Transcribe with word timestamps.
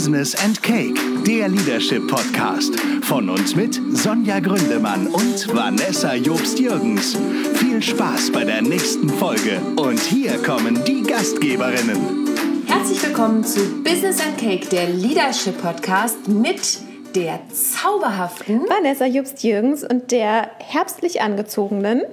Business 0.00 0.34
and 0.42 0.62
Cake, 0.62 0.98
der 1.26 1.48
Leadership 1.50 2.08
Podcast. 2.08 2.74
Von 3.02 3.28
uns 3.28 3.54
mit 3.54 3.78
Sonja 3.92 4.40
Gründemann 4.40 5.06
und 5.08 5.54
Vanessa 5.54 6.14
Jobst-Jürgens. 6.14 7.18
Viel 7.56 7.82
Spaß 7.82 8.32
bei 8.32 8.44
der 8.44 8.62
nächsten 8.62 9.10
Folge. 9.10 9.60
Und 9.76 10.00
hier 10.00 10.42
kommen 10.42 10.82
die 10.86 11.02
Gastgeberinnen. 11.02 12.26
Herzlich 12.66 13.02
willkommen 13.02 13.44
zu 13.44 13.60
Business 13.84 14.22
and 14.22 14.38
Cake, 14.38 14.70
der 14.70 14.88
Leadership 14.88 15.60
Podcast 15.60 16.28
mit 16.28 16.78
der 17.14 17.38
zauberhaften 17.52 18.62
Vanessa 18.70 19.04
Jobst-Jürgens 19.04 19.84
und 19.84 20.12
der 20.12 20.50
herbstlich 20.60 21.20
angezogenen 21.20 22.04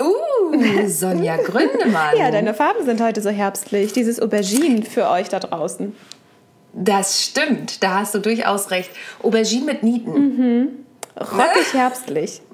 Uh, 0.00 0.88
Sonja 0.88 1.36
Gründemann. 1.44 2.16
ja, 2.16 2.30
deine 2.30 2.54
Farben 2.54 2.86
sind 2.86 3.02
heute 3.02 3.20
so 3.20 3.28
herbstlich. 3.28 3.92
Dieses 3.92 4.18
Aubergine 4.18 4.82
für 4.82 5.08
euch 5.10 5.28
da 5.28 5.38
draußen. 5.38 5.94
Das 6.74 7.22
stimmt, 7.22 7.82
da 7.82 8.00
hast 8.00 8.14
du 8.14 8.18
durchaus 8.18 8.70
recht. 8.70 8.90
Aubergine 9.22 9.64
mit 9.64 9.82
Nieten. 9.82 10.12
Mhm. 10.12 10.68
Rockig 11.16 11.74
herbstlich. 11.74 12.40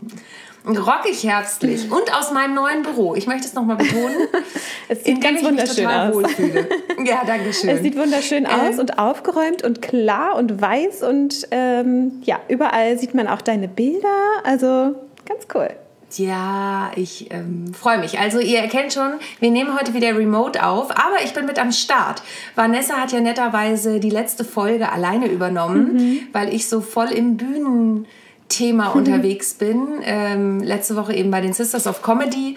Rockig 0.66 1.24
herbstlich 1.24 1.90
und 1.90 2.14
aus 2.14 2.30
meinem 2.30 2.54
neuen 2.54 2.82
Büro. 2.82 3.14
Ich 3.14 3.26
möchte 3.26 3.46
es 3.46 3.54
nochmal 3.54 3.76
betonen. 3.76 4.28
es 4.88 5.02
sieht 5.04 5.22
ganz 5.22 5.42
wunderschön 5.42 5.86
aus. 5.86 6.14
Wohlfühle. 6.14 6.68
Ja, 7.04 7.22
danke 7.24 7.54
schön. 7.54 7.70
Es 7.70 7.80
sieht 7.80 7.96
wunderschön 7.96 8.44
ähm. 8.44 8.50
aus 8.50 8.78
und 8.78 8.98
aufgeräumt 8.98 9.62
und 9.62 9.80
klar 9.80 10.34
und 10.36 10.60
weiß 10.60 11.04
und 11.04 11.46
ähm, 11.52 12.20
ja, 12.24 12.40
überall 12.48 12.98
sieht 12.98 13.14
man 13.14 13.28
auch 13.28 13.40
deine 13.40 13.68
Bilder. 13.68 14.08
Also 14.42 14.96
ganz 15.24 15.46
cool. 15.54 15.70
Ja, 16.16 16.90
ich 16.96 17.30
ähm, 17.30 17.74
freue 17.74 17.98
mich. 17.98 18.18
Also 18.18 18.38
ihr 18.38 18.60
erkennt 18.60 18.94
schon, 18.94 19.12
wir 19.40 19.50
nehmen 19.50 19.78
heute 19.78 19.92
wieder 19.92 20.16
Remote 20.16 20.64
auf, 20.64 20.90
aber 20.90 21.22
ich 21.22 21.34
bin 21.34 21.44
mit 21.44 21.58
am 21.58 21.70
Start. 21.70 22.22
Vanessa 22.54 22.94
hat 22.94 23.12
ja 23.12 23.20
netterweise 23.20 24.00
die 24.00 24.10
letzte 24.10 24.44
Folge 24.44 24.90
alleine 24.90 25.26
übernommen, 25.26 25.92
mhm. 25.92 26.20
weil 26.32 26.52
ich 26.54 26.66
so 26.68 26.80
voll 26.80 27.08
im 27.08 27.36
Bühnenthema 27.36 28.90
mhm. 28.90 28.98
unterwegs 28.98 29.54
bin. 29.54 30.00
Ähm, 30.02 30.60
letzte 30.60 30.96
Woche 30.96 31.12
eben 31.12 31.30
bei 31.30 31.42
den 31.42 31.52
Sisters 31.52 31.86
of 31.86 32.02
Comedy. 32.02 32.56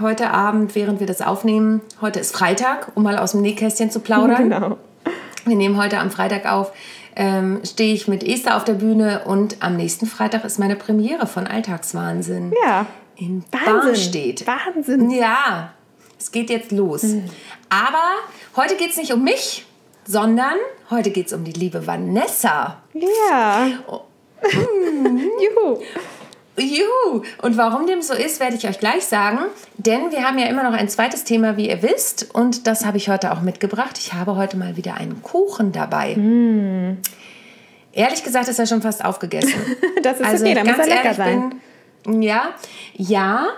Heute 0.00 0.30
Abend, 0.30 0.74
während 0.74 1.00
wir 1.00 1.06
das 1.06 1.20
aufnehmen, 1.20 1.82
heute 2.00 2.20
ist 2.20 2.34
Freitag, 2.34 2.92
um 2.94 3.02
mal 3.02 3.18
aus 3.18 3.32
dem 3.32 3.42
Nähkästchen 3.42 3.90
zu 3.90 4.00
plaudern. 4.00 4.50
Genau. 4.50 4.78
Wir 5.44 5.54
nehmen 5.54 5.76
heute 5.76 5.98
am 6.00 6.10
Freitag 6.10 6.50
auf 6.50 6.72
ähm, 7.16 7.60
stehe 7.64 7.94
ich 7.94 8.08
mit 8.08 8.22
Esther 8.22 8.56
auf 8.56 8.64
der 8.64 8.74
Bühne 8.74 9.22
und 9.24 9.62
am 9.62 9.76
nächsten 9.76 10.06
Freitag 10.06 10.44
ist 10.44 10.58
meine 10.58 10.76
Premiere 10.76 11.26
von 11.26 11.46
Alltagswahnsinn. 11.46 12.52
Ja. 12.62 12.86
In 13.16 13.42
Wahnsinn. 13.50 14.34
Wahnsinn. 14.44 15.10
Ja, 15.10 15.72
es 16.18 16.30
geht 16.30 16.50
jetzt 16.50 16.70
los. 16.70 17.02
Mhm. 17.02 17.24
Aber 17.70 18.16
heute 18.56 18.76
geht 18.76 18.90
es 18.90 18.98
nicht 18.98 19.12
um 19.12 19.24
mich, 19.24 19.64
sondern 20.06 20.56
heute 20.90 21.10
geht 21.10 21.28
es 21.28 21.32
um 21.32 21.42
die 21.42 21.52
liebe 21.52 21.86
Vanessa. 21.86 22.82
Ja. 22.92 23.68
Oh. 23.86 24.02
Juhu. 24.42 25.78
Juhu! 26.58 27.22
Und 27.42 27.56
warum 27.56 27.86
dem 27.86 28.02
so 28.02 28.14
ist, 28.14 28.40
werde 28.40 28.56
ich 28.56 28.66
euch 28.66 28.78
gleich 28.78 29.04
sagen. 29.06 29.38
Denn 29.76 30.10
wir 30.10 30.24
haben 30.24 30.38
ja 30.38 30.46
immer 30.46 30.62
noch 30.62 30.72
ein 30.72 30.88
zweites 30.88 31.24
Thema, 31.24 31.56
wie 31.56 31.68
ihr 31.68 31.82
wisst. 31.82 32.34
Und 32.34 32.66
das 32.66 32.84
habe 32.84 32.96
ich 32.96 33.08
heute 33.08 33.32
auch 33.32 33.40
mitgebracht. 33.40 33.98
Ich 33.98 34.14
habe 34.14 34.36
heute 34.36 34.56
mal 34.56 34.76
wieder 34.76 34.94
einen 34.94 35.22
Kuchen 35.22 35.72
dabei. 35.72 36.16
Mm. 36.16 36.98
Ehrlich 37.92 38.22
gesagt 38.22 38.48
ist 38.48 38.58
er 38.58 38.66
schon 38.66 38.82
fast 38.82 39.04
aufgegessen. 39.04 39.54
das 40.02 40.20
ist 40.20 40.26
also, 40.26 40.44
okay, 40.44 40.54
dann 40.54 40.66
muss 40.66 40.78
er 40.78 40.86
lecker 40.86 41.14
sein. 41.14 41.60
Bin, 42.04 42.22
ja, 42.22 42.50
ja. 42.94 43.48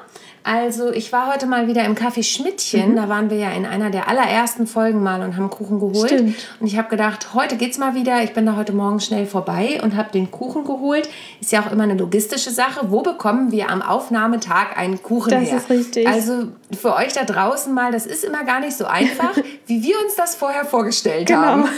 Also 0.51 0.91
ich 0.91 1.13
war 1.13 1.31
heute 1.31 1.45
mal 1.45 1.67
wieder 1.67 1.85
im 1.85 1.95
Café 1.95 2.23
Schmidtchen. 2.23 2.93
Mhm. 2.93 2.97
Da 2.97 3.11
waren 3.11 3.29
wir 3.29 3.37
ja 3.37 3.51
in 3.51 3.67
einer 3.67 3.91
der 3.91 4.09
allerersten 4.09 4.67
Folgen 4.67 5.03
mal 5.03 5.21
und 5.21 5.37
haben 5.37 5.51
Kuchen 5.51 5.79
geholt. 5.79 6.09
Stimmt. 6.09 6.37
Und 6.59 6.67
ich 6.67 6.79
habe 6.79 6.89
gedacht, 6.89 7.35
heute 7.35 7.57
geht's 7.57 7.77
mal 7.77 7.95
wieder. 7.95 8.23
Ich 8.23 8.33
bin 8.33 8.47
da 8.47 8.57
heute 8.57 8.73
Morgen 8.73 8.99
schnell 8.99 9.27
vorbei 9.27 9.79
und 9.83 9.95
habe 9.95 10.11
den 10.11 10.31
Kuchen 10.31 10.65
geholt. 10.65 11.07
Ist 11.43 11.53
ja 11.53 11.61
auch 11.61 11.71
immer 11.71 11.83
eine 11.83 11.97
logistische 11.97 12.51
Sache. 12.51 12.91
Wo 12.91 13.03
bekommen 13.03 13.53
wir 13.53 13.69
am 13.69 13.83
Aufnahmetag 13.83 14.75
einen 14.75 15.03
Kuchen 15.03 15.33
das 15.33 15.43
her? 15.43 15.53
Das 15.53 15.65
ist 15.65 15.71
richtig. 15.71 16.09
Also 16.09 16.49
für 16.81 16.95
euch 16.95 17.13
da 17.13 17.25
draußen 17.25 17.75
mal, 17.75 17.93
das 17.93 18.07
ist 18.07 18.25
immer 18.25 18.45
gar 18.45 18.61
nicht 18.61 18.75
so 18.75 18.87
einfach, 18.87 19.37
wie 19.67 19.83
wir 19.83 19.97
uns 20.03 20.17
das 20.17 20.35
vorher 20.35 20.65
vorgestellt 20.65 21.27
genau. 21.27 21.43
haben. 21.43 21.69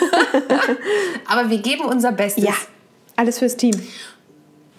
Aber 1.27 1.51
wir 1.51 1.59
geben 1.59 1.87
unser 1.87 2.13
Bestes. 2.13 2.45
Ja, 2.45 2.55
alles 3.17 3.41
fürs 3.41 3.57
Team. 3.57 3.75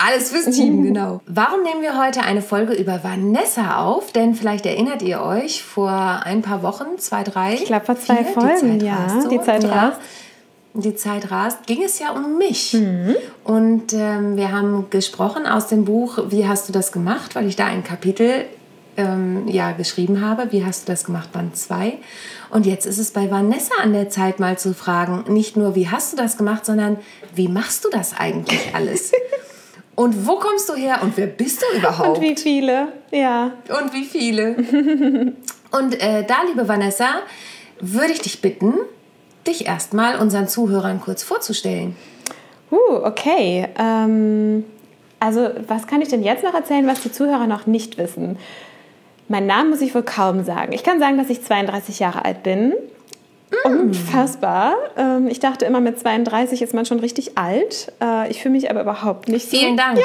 Alles 0.03 0.31
fürs 0.31 0.55
Team, 0.55 0.83
genau. 0.83 1.21
Warum 1.27 1.63
nehmen 1.63 1.81
wir 1.81 2.03
heute 2.03 2.21
eine 2.21 2.41
Folge 2.41 2.73
über 2.73 3.03
Vanessa 3.03 3.83
auf? 3.83 4.11
Denn 4.11 4.33
vielleicht 4.33 4.65
erinnert 4.65 5.01
ihr 5.01 5.21
euch, 5.21 5.63
vor 5.63 5.91
ein 5.91 6.41
paar 6.41 6.63
Wochen, 6.63 6.97
zwei, 6.97 7.23
drei. 7.23 7.53
Ich 7.53 7.65
glaube, 7.65 7.85
vor 7.85 7.99
zwei 7.99 8.23
vier, 8.23 8.33
Folgen, 8.33 8.79
die 8.79 8.85
ja. 8.85 9.21
So. 9.21 9.29
Die 9.29 9.41
Zeit 9.41 9.63
rast. 9.65 9.99
Die 10.73 10.95
Zeit 10.95 11.29
rast, 11.31 11.67
ging 11.67 11.83
es 11.83 11.99
ja 11.99 12.11
um 12.11 12.37
mich. 12.37 12.73
Mhm. 12.73 13.15
Und 13.43 13.93
ähm, 13.93 14.37
wir 14.37 14.51
haben 14.51 14.89
gesprochen 14.89 15.45
aus 15.45 15.67
dem 15.67 15.83
Buch 15.83 16.17
Wie 16.29 16.47
hast 16.47 16.69
du 16.69 16.73
das 16.73 16.91
gemacht? 16.91 17.35
Weil 17.35 17.45
ich 17.47 17.57
da 17.57 17.65
ein 17.65 17.83
Kapitel 17.83 18.45
ähm, 18.97 19.47
ja, 19.49 19.73
geschrieben 19.73 20.21
habe. 20.21 20.51
Wie 20.51 20.65
hast 20.65 20.87
du 20.87 20.91
das 20.93 21.03
gemacht? 21.03 21.31
Band 21.31 21.57
2. 21.57 21.97
Und 22.49 22.65
jetzt 22.65 22.85
ist 22.85 22.97
es 22.97 23.11
bei 23.11 23.29
Vanessa 23.29 23.75
an 23.81 23.93
der 23.93 24.09
Zeit, 24.09 24.39
mal 24.39 24.57
zu 24.57 24.73
fragen, 24.73 25.31
nicht 25.31 25.57
nur, 25.57 25.75
wie 25.75 25.89
hast 25.89 26.13
du 26.13 26.17
das 26.17 26.37
gemacht, 26.37 26.65
sondern 26.65 26.97
wie 27.35 27.49
machst 27.49 27.85
du 27.85 27.89
das 27.89 28.17
eigentlich 28.17 28.73
alles? 28.73 29.11
Und 30.01 30.25
wo 30.25 30.37
kommst 30.37 30.67
du 30.67 30.73
her 30.73 30.97
und 31.03 31.15
wer 31.15 31.27
bist 31.27 31.61
du 31.61 31.77
überhaupt? 31.77 32.17
Und 32.17 32.21
wie 32.21 32.35
viele, 32.35 32.87
ja. 33.11 33.51
Und 33.69 33.93
wie 33.93 34.05
viele. 34.05 34.55
und 35.71 36.01
äh, 36.01 36.25
da, 36.25 36.37
liebe 36.47 36.67
Vanessa, 36.67 37.21
würde 37.79 38.11
ich 38.11 38.19
dich 38.19 38.41
bitten, 38.41 38.73
dich 39.45 39.67
erstmal 39.67 40.19
unseren 40.19 40.47
Zuhörern 40.47 41.01
kurz 41.01 41.21
vorzustellen. 41.21 41.95
Uh, 42.71 42.95
okay. 43.03 43.67
Ähm, 43.77 44.65
also, 45.19 45.51
was 45.67 45.85
kann 45.85 46.01
ich 46.01 46.07
denn 46.07 46.23
jetzt 46.23 46.43
noch 46.43 46.55
erzählen, 46.55 46.87
was 46.87 47.01
die 47.01 47.11
Zuhörer 47.11 47.45
noch 47.45 47.67
nicht 47.67 47.99
wissen? 47.99 48.39
Mein 49.27 49.45
Name 49.45 49.69
muss 49.69 49.81
ich 49.81 49.93
wohl 49.93 50.01
kaum 50.01 50.43
sagen. 50.43 50.73
Ich 50.73 50.83
kann 50.83 50.99
sagen, 50.99 51.19
dass 51.19 51.29
ich 51.29 51.43
32 51.43 51.99
Jahre 51.99 52.25
alt 52.25 52.41
bin 52.41 52.73
Unfassbar. 53.65 54.75
Ähm, 54.97 55.27
ich 55.27 55.39
dachte 55.39 55.65
immer, 55.65 55.81
mit 55.81 55.99
32 55.99 56.61
ist 56.61 56.73
man 56.73 56.85
schon 56.85 56.99
richtig 56.99 57.37
alt. 57.37 57.91
Äh, 58.01 58.29
ich 58.31 58.41
fühle 58.41 58.53
mich 58.53 58.69
aber 58.69 58.81
überhaupt 58.81 59.27
nicht 59.27 59.49
so. 59.49 59.57
Vielen 59.57 59.77
Dank. 59.77 59.97
Ja, 59.97 60.03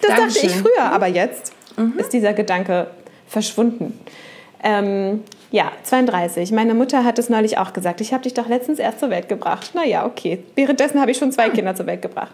das 0.00 0.16
Dankeschön. 0.16 0.42
dachte 0.42 0.46
ich 0.46 0.62
früher, 0.62 0.92
aber 0.92 1.06
jetzt 1.06 1.52
mhm. 1.76 1.94
ist 1.98 2.12
dieser 2.12 2.32
Gedanke 2.32 2.88
verschwunden. 3.26 3.98
Ähm, 4.62 5.22
ja, 5.50 5.70
32. 5.84 6.52
Meine 6.52 6.74
Mutter 6.74 7.04
hat 7.04 7.18
es 7.18 7.28
neulich 7.28 7.58
auch 7.58 7.72
gesagt. 7.72 8.00
Ich 8.00 8.12
habe 8.12 8.22
dich 8.22 8.34
doch 8.34 8.48
letztens 8.48 8.78
erst 8.78 9.00
zur 9.00 9.10
Welt 9.10 9.28
gebracht. 9.28 9.74
Naja, 9.74 10.06
okay. 10.06 10.42
Währenddessen 10.54 11.00
habe 11.00 11.10
ich 11.10 11.18
schon 11.18 11.32
zwei 11.32 11.50
Kinder 11.50 11.74
zur 11.74 11.86
Welt 11.86 12.02
gebracht. 12.02 12.32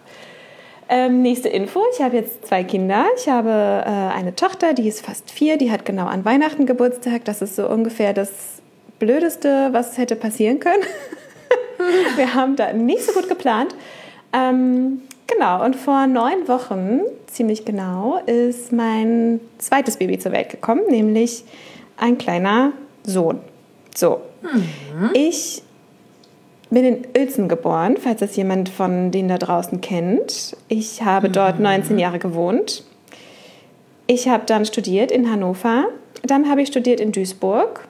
Ähm, 0.89 1.23
nächste 1.23 1.49
Info. 1.49 1.81
Ich 1.95 2.03
habe 2.03 2.17
jetzt 2.17 2.47
zwei 2.47 2.65
Kinder. 2.65 3.07
Ich 3.17 3.29
habe 3.29 3.51
äh, 3.51 4.17
eine 4.17 4.35
Tochter, 4.35 4.75
die 4.75 4.89
ist 4.89 5.05
fast 5.05 5.31
vier. 5.31 5.57
Die 5.57 5.71
hat 5.71 5.85
genau 5.85 6.07
an 6.07 6.25
Weihnachten 6.25 6.67
Geburtstag. 6.67 7.25
Das 7.25 7.43
ist 7.43 7.57
so 7.57 7.69
ungefähr 7.69 8.13
das 8.13 8.62
Blödeste, 9.03 9.71
was 9.73 9.99
hätte 9.99 10.15
passieren 10.15 10.61
können. 10.61 10.85
wir 12.17 12.35
haben 12.35 12.55
da 12.55 12.73
nicht 12.73 13.03
so 13.03 13.11
gut 13.11 13.29
geplant. 13.29 13.75
Ähm, 14.33 15.03
genau, 15.27 15.65
und 15.65 15.75
vor 15.75 16.07
neun 16.07 16.47
Wochen, 16.47 17.01
ziemlich 17.27 17.65
genau, 17.65 18.21
ist 18.27 18.71
mein 18.71 19.41
zweites 19.59 19.97
Baby 19.97 20.21
zur 20.21 20.31
Welt 20.31 20.51
gekommen, 20.51 20.83
nämlich 20.89 21.43
ein 21.97 22.17
kleiner 22.17 22.75
Sohn. 23.03 23.41
So, 23.93 24.21
mhm. 24.41 25.11
ich 25.15 25.65
bin 26.71 26.85
in 26.85 27.07
Uelzen 27.19 27.49
geboren, 27.49 27.97
falls 28.01 28.21
das 28.21 28.37
jemand 28.37 28.69
von 28.69 29.11
denen 29.11 29.29
da 29.29 29.39
draußen 29.39 29.81
kennt. 29.81 30.57
Ich 30.69 31.03
habe 31.03 31.29
dort 31.29 31.59
19 31.59 31.95
mhm. 31.95 31.99
Jahre 31.99 32.21
gewohnt. 32.21 32.85
Ich 34.07 34.29
habe 34.29 34.45
dann 34.47 34.65
studiert 34.65 35.11
in 35.11 35.29
Hannover. 35.29 35.87
Dann 36.23 36.49
habe 36.49 36.63
ich 36.63 36.69
studiert 36.69 37.01
in 37.01 37.11
Duisburg 37.11 37.89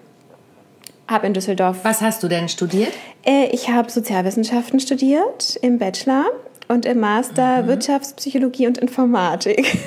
habe 1.12 1.26
in 1.28 1.34
Düsseldorf. 1.34 1.78
Was 1.84 2.00
hast 2.00 2.22
du 2.22 2.28
denn 2.28 2.48
studiert? 2.48 2.92
Äh, 3.24 3.46
ich 3.52 3.68
habe 3.68 3.90
Sozialwissenschaften 3.90 4.80
studiert 4.80 5.56
im 5.62 5.78
Bachelor 5.78 6.24
und 6.66 6.86
im 6.86 6.98
Master 6.98 7.62
mhm. 7.62 7.68
Wirtschaftspsychologie 7.68 8.66
und 8.66 8.78
Informatik. 8.78 9.78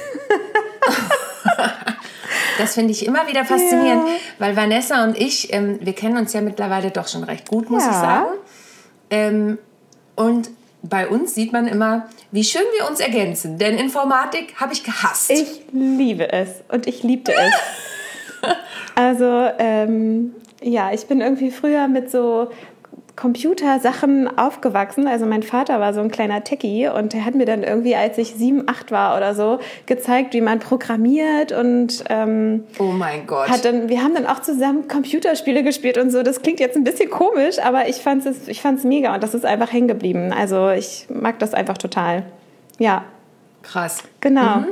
Das 2.57 2.73
finde 2.73 2.91
ich 2.91 3.05
immer 3.05 3.27
wieder 3.27 3.43
faszinierend, 3.45 4.07
ja. 4.07 4.15
weil 4.39 4.55
Vanessa 4.55 5.03
und 5.03 5.17
ich, 5.19 5.51
ähm, 5.53 5.79
wir 5.81 5.93
kennen 5.93 6.17
uns 6.17 6.33
ja 6.33 6.41
mittlerweile 6.41 6.91
doch 6.91 7.07
schon 7.07 7.23
recht 7.23 7.49
gut, 7.49 7.69
muss 7.69 7.83
ja. 7.83 7.89
ich 7.89 7.95
sagen. 7.97 8.27
Ähm, 9.09 9.57
und 10.15 10.49
bei 10.81 11.07
uns 11.07 11.35
sieht 11.35 11.51
man 11.51 11.67
immer, 11.67 12.07
wie 12.31 12.43
schön 12.43 12.61
wir 12.77 12.87
uns 12.87 12.99
ergänzen. 12.99 13.57
Denn 13.57 13.77
Informatik 13.77 14.55
habe 14.57 14.73
ich 14.73 14.83
gehasst. 14.83 15.31
Ich 15.31 15.63
liebe 15.71 16.31
es 16.31 16.49
und 16.69 16.87
ich 16.87 17.03
liebte 17.03 17.33
es. 17.33 17.53
also 18.95 19.49
ähm, 19.59 20.33
ja, 20.61 20.91
ich 20.93 21.05
bin 21.07 21.21
irgendwie 21.21 21.51
früher 21.51 21.87
mit 21.87 22.09
so 22.09 22.49
Computersachen 23.15 24.37
aufgewachsen. 24.37 25.07
Also 25.07 25.25
mein 25.25 25.43
Vater 25.43 25.79
war 25.79 25.93
so 25.93 26.01
ein 26.01 26.11
kleiner 26.11 26.43
Techie 26.43 26.89
und 26.89 27.13
der 27.13 27.25
hat 27.25 27.35
mir 27.35 27.45
dann 27.45 27.63
irgendwie, 27.63 27.95
als 27.95 28.17
ich 28.17 28.35
sieben, 28.35 28.67
acht 28.67 28.91
war 28.91 29.15
oder 29.15 29.33
so, 29.33 29.59
gezeigt, 29.85 30.33
wie 30.33 30.41
man 30.41 30.59
programmiert 30.59 31.51
und 31.51 32.03
ähm, 32.09 32.63
oh 32.77 32.91
mein 32.91 33.25
Gott. 33.25 33.49
Hat 33.49 33.63
dann, 33.63 33.89
wir 33.89 34.03
haben 34.03 34.13
dann 34.13 34.25
auch 34.25 34.41
zusammen 34.41 34.87
Computerspiele 34.87 35.63
gespielt 35.63 35.97
und 35.97 36.11
so. 36.11 36.23
Das 36.23 36.41
klingt 36.41 36.59
jetzt 36.59 36.75
ein 36.75 36.83
bisschen 36.83 37.09
komisch, 37.09 37.59
aber 37.59 37.87
ich 37.87 37.97
fand 37.97 38.25
es 38.25 38.47
ich 38.47 38.61
fand's 38.61 38.83
mega 38.83 39.13
und 39.13 39.23
das 39.23 39.33
ist 39.33 39.45
einfach 39.45 39.71
hängen 39.71 39.87
geblieben. 39.87 40.33
Also 40.33 40.69
ich 40.69 41.07
mag 41.09 41.39
das 41.39 41.53
einfach 41.53 41.77
total. 41.77 42.23
Ja. 42.79 43.05
Krass. 43.63 44.03
Genau. 44.19 44.57
Mhm. 44.57 44.67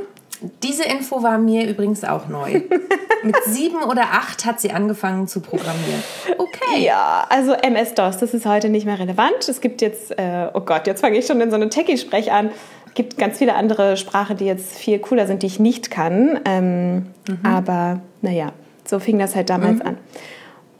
Diese 0.62 0.84
Info 0.84 1.22
war 1.22 1.38
mir 1.38 1.68
übrigens 1.68 2.04
auch 2.04 2.28
neu. 2.28 2.62
Mit 3.22 3.36
sieben 3.46 3.82
oder 3.82 4.02
acht 4.12 4.44
hat 4.44 4.60
sie 4.60 4.70
angefangen 4.70 5.26
zu 5.28 5.40
programmieren. 5.40 6.02
Okay. 6.36 6.84
Ja, 6.84 7.26
also 7.28 7.52
MS-DOS, 7.52 8.18
das 8.18 8.34
ist 8.34 8.44
heute 8.44 8.68
nicht 8.68 8.84
mehr 8.84 8.98
relevant. 8.98 9.48
Es 9.48 9.60
gibt 9.60 9.80
jetzt, 9.80 10.18
äh, 10.18 10.48
oh 10.52 10.60
Gott, 10.60 10.86
jetzt 10.86 11.00
fange 11.00 11.18
ich 11.18 11.26
schon 11.26 11.40
in 11.40 11.50
so 11.50 11.56
eine 11.56 11.70
Techie-Sprech 11.70 12.32
an. 12.32 12.50
Es 12.86 12.94
gibt 12.94 13.16
ganz 13.16 13.38
viele 13.38 13.54
andere 13.54 13.96
Sprachen, 13.96 14.36
die 14.36 14.44
jetzt 14.44 14.76
viel 14.76 14.98
cooler 14.98 15.26
sind, 15.26 15.42
die 15.42 15.46
ich 15.46 15.58
nicht 15.58 15.90
kann. 15.90 16.40
Ähm, 16.44 17.06
mhm. 17.26 17.38
Aber 17.42 18.00
naja, 18.20 18.52
so 18.84 18.98
fing 18.98 19.18
das 19.18 19.34
halt 19.34 19.50
damals 19.50 19.80
mhm. 19.80 19.86
an. 19.86 19.98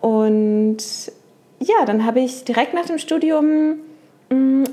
Und 0.00 0.76
ja, 1.60 1.84
dann 1.86 2.04
habe 2.04 2.20
ich 2.20 2.44
direkt 2.44 2.74
nach 2.74 2.84
dem 2.84 2.98
Studium 2.98 3.76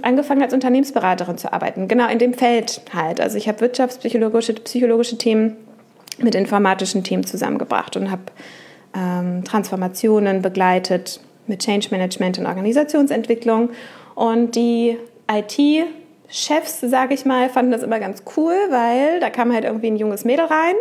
angefangen 0.01 0.41
als 0.41 0.53
Unternehmensberaterin 0.53 1.37
zu 1.37 1.51
arbeiten. 1.51 1.87
Genau 1.87 2.07
in 2.09 2.19
dem 2.19 2.33
Feld 2.33 2.81
halt. 2.93 3.21
Also 3.21 3.37
ich 3.37 3.47
habe 3.47 3.61
wirtschaftspsychologische 3.61 4.53
psychologische 4.53 5.17
Themen 5.17 5.57
mit 6.17 6.35
informatischen 6.35 7.03
Themen 7.03 7.25
zusammengebracht 7.25 7.95
und 7.97 8.11
habe 8.11 8.23
ähm, 8.95 9.43
Transformationen 9.43 10.41
begleitet 10.41 11.19
mit 11.47 11.61
Change 11.61 11.87
Management 11.91 12.39
und 12.39 12.45
Organisationsentwicklung. 12.45 13.69
Und 14.15 14.55
die 14.55 14.97
IT-Chefs, 15.31 16.81
sage 16.81 17.13
ich 17.13 17.25
mal, 17.25 17.49
fanden 17.49 17.71
das 17.71 17.83
immer 17.83 17.99
ganz 17.99 18.23
cool, 18.35 18.55
weil 18.69 19.19
da 19.19 19.29
kam 19.29 19.53
halt 19.53 19.65
irgendwie 19.65 19.87
ein 19.87 19.97
junges 19.97 20.25
Mädel 20.25 20.45
rein. 20.45 20.75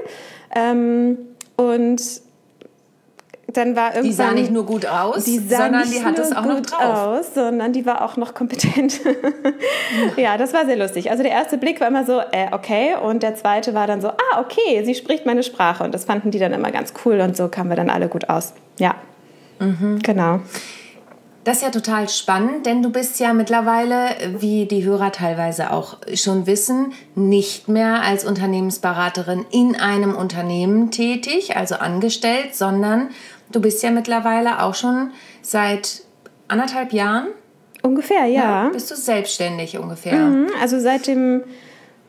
Ähm, 0.55 1.19
und 1.57 2.01
dann 3.57 3.77
war 3.77 3.95
irgendwann. 3.95 4.05
Die 4.05 4.13
sah 4.13 4.33
nicht 4.33 4.51
nur 4.51 4.67
gut 4.67 4.87
aus, 4.87 5.25
die 5.25 5.39
sondern 5.39 5.91
die 5.91 6.05
hat 6.05 6.19
es 6.19 6.33
auch 6.33 6.45
noch 6.45 6.61
drauf. 6.61 6.81
aus, 6.81 7.35
sondern 7.35 7.73
die 7.73 7.87
war 7.87 8.03
auch 8.03 8.17
noch 8.17 8.35
kompetent. 8.35 9.01
ja, 10.17 10.37
das 10.37 10.53
war 10.53 10.67
sehr 10.67 10.77
lustig. 10.77 11.11
Also 11.11 11.23
der 11.23 11.33
erste 11.33 11.59
Blick 11.59 11.81
war 11.81 11.89
immer 11.89 12.05
so, 12.05 12.21
äh, 12.21 12.49
okay, 12.53 12.95
und 13.03 13.23
der 13.23 13.35
zweite 13.35 13.75
war 13.75 13.87
dann 13.87 14.01
so, 14.01 14.09
ah, 14.09 14.41
okay, 14.41 14.85
sie 14.85 14.95
spricht 14.95 15.27
meine 15.27 15.43
Sprache. 15.43 15.85
Und 15.85 15.95
das 15.95 16.05
fanden 16.05 16.31
die 16.31 16.39
dann 16.39 16.53
immer 16.53 16.71
ganz 16.71 16.93
cool 17.05 17.21
und 17.21 17.37
so 17.37 17.49
kamen 17.49 17.71
wir 17.71 17.77
dann 17.77 17.91
alle 17.91 18.09
gut 18.09 18.29
aus. 18.29 18.55
Ja, 18.79 18.95
mhm. 19.59 20.01
genau. 20.03 20.41
Das 21.43 21.57
ist 21.57 21.63
ja 21.63 21.71
total 21.71 22.07
spannend, 22.11 22.67
denn 22.67 22.83
du 22.83 22.91
bist 22.91 23.19
ja 23.19 23.33
mittlerweile, 23.33 24.11
wie 24.39 24.67
die 24.67 24.85
Hörer 24.85 25.11
teilweise 25.11 25.73
auch 25.73 25.97
schon 26.13 26.47
wissen, 26.47 26.93
nicht 27.15 27.67
mehr 27.67 28.03
als 28.03 28.27
Unternehmensberaterin 28.27 29.47
in 29.51 29.75
einem 29.75 30.15
Unternehmen 30.15 30.91
tätig, 30.91 31.57
also 31.57 31.77
angestellt, 31.77 32.55
sondern 32.55 33.09
Du 33.51 33.61
bist 33.61 33.83
ja 33.83 33.91
mittlerweile 33.91 34.63
auch 34.63 34.75
schon 34.75 35.11
seit 35.43 36.03
anderthalb 36.49 36.93
Jahren. 36.93 37.29
Ungefähr, 37.83 38.27
ja. 38.27 38.65
ja 38.65 38.69
bist 38.69 38.91
du 38.91 38.97
selbstständig 38.97 39.79
ungefähr? 39.79 40.15
Mhm, 40.15 40.49
also 40.61 40.79
seit 40.79 41.07
dem, 41.07 41.43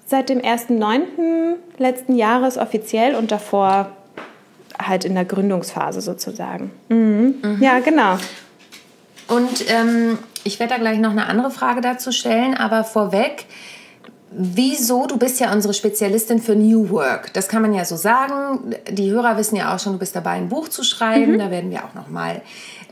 seit 0.06 0.30
dem 0.30 0.40
1.9. 0.40 1.56
letzten 1.78 2.16
Jahres 2.16 2.58
offiziell 2.58 3.16
und 3.16 3.32
davor 3.32 3.92
halt 4.80 5.06
in 5.06 5.16
der 5.16 5.26
Gründungsphase 5.26 6.02
sozusagen. 6.02 6.72
Mhm. 6.90 7.36
Mhm. 7.42 7.58
Ja, 7.62 7.80
genau. 7.80 8.18
Und 9.28 9.70
ähm, 9.70 10.18
ich 10.44 10.60
werde 10.60 10.74
da 10.74 10.80
gleich 10.80 11.00
noch 11.00 11.12
eine 11.12 11.28
andere 11.28 11.52
Frage 11.52 11.82
dazu 11.82 12.12
stellen, 12.12 12.56
aber 12.56 12.84
vorweg, 12.84 13.46
Wieso? 14.34 15.08
Du 15.08 15.18
bist 15.18 15.42
ja 15.42 15.52
unsere 15.52 15.74
Spezialistin 15.74 16.40
für 16.40 16.56
New 16.56 16.90
Work. 16.90 17.34
Das 17.34 17.50
kann 17.50 17.62
man 17.62 17.74
ja 17.74 17.84
so 17.84 17.98
sagen. 17.98 18.76
Die 18.90 19.12
Hörer 19.12 19.38
wissen 19.38 19.58
ja 19.58 19.76
auch 19.76 19.80
schon, 19.80 19.94
du 19.94 20.00
bist 20.00 20.16
dabei, 20.16 20.32
ein 20.32 20.48
Buch 20.48 20.70
zu 20.70 20.84
schreiben. 20.84 21.34
Mhm. 21.34 21.40
Da 21.40 21.52
werden 21.52 21.70
wir 21.70 21.84
auch 21.84 21.94
noch 21.94 22.08
mal 22.08 22.42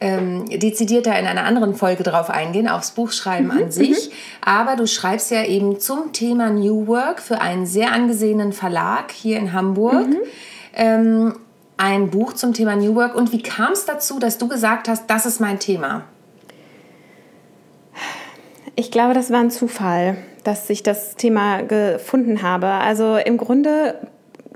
ähm, 0.02 0.46
dezidierter 0.50 1.18
in 1.18 1.26
einer 1.26 1.46
anderen 1.46 1.76
Folge 1.76 2.04
drauf 2.04 2.30
eingehen, 2.30 2.68
aufs 2.68 2.92
Buchschreiben 2.92 3.48
mhm. 3.48 3.64
an 3.64 3.72
sich. 3.72 4.10
Mhm. 4.10 4.14
Aber 4.42 4.76
du 4.76 4.86
schreibst 4.86 5.32
ja 5.32 5.46
eben 5.46 5.80
zum 5.80 6.12
Thema 6.12 6.50
New 6.50 6.88
Work 6.88 7.22
für 7.22 7.40
einen 7.40 7.66
sehr 7.66 7.94
angesehenen 7.94 8.52
Verlag 8.52 9.12
hier 9.12 9.38
in 9.38 9.54
Hamburg. 9.54 10.08
Mhm. 10.08 10.18
Ähm, 10.74 11.36
ein 11.78 12.10
Buch 12.10 12.34
zum 12.34 12.54
Thema 12.54 12.76
New 12.76 12.96
Work. 12.96 13.16
Und 13.16 13.32
wie 13.32 13.42
kam 13.42 13.72
es 13.72 13.86
dazu, 13.86 14.20
dass 14.20 14.38
du 14.38 14.50
gesagt 14.50 14.90
hast, 14.90 15.10
das 15.10 15.26
ist 15.26 15.40
mein 15.40 15.60
Thema? 15.60 16.04
Ich 18.80 18.92
glaube, 18.92 19.14
das 19.14 19.30
war 19.30 19.42
ein 19.42 19.52
Zufall 19.52 20.16
dass 20.44 20.70
ich 20.70 20.84
das 20.84 21.16
Thema 21.16 21.62
gefunden 21.62 22.42
habe. 22.42 22.68
Also 22.68 23.18
im 23.18 23.38
Grunde 23.38 23.96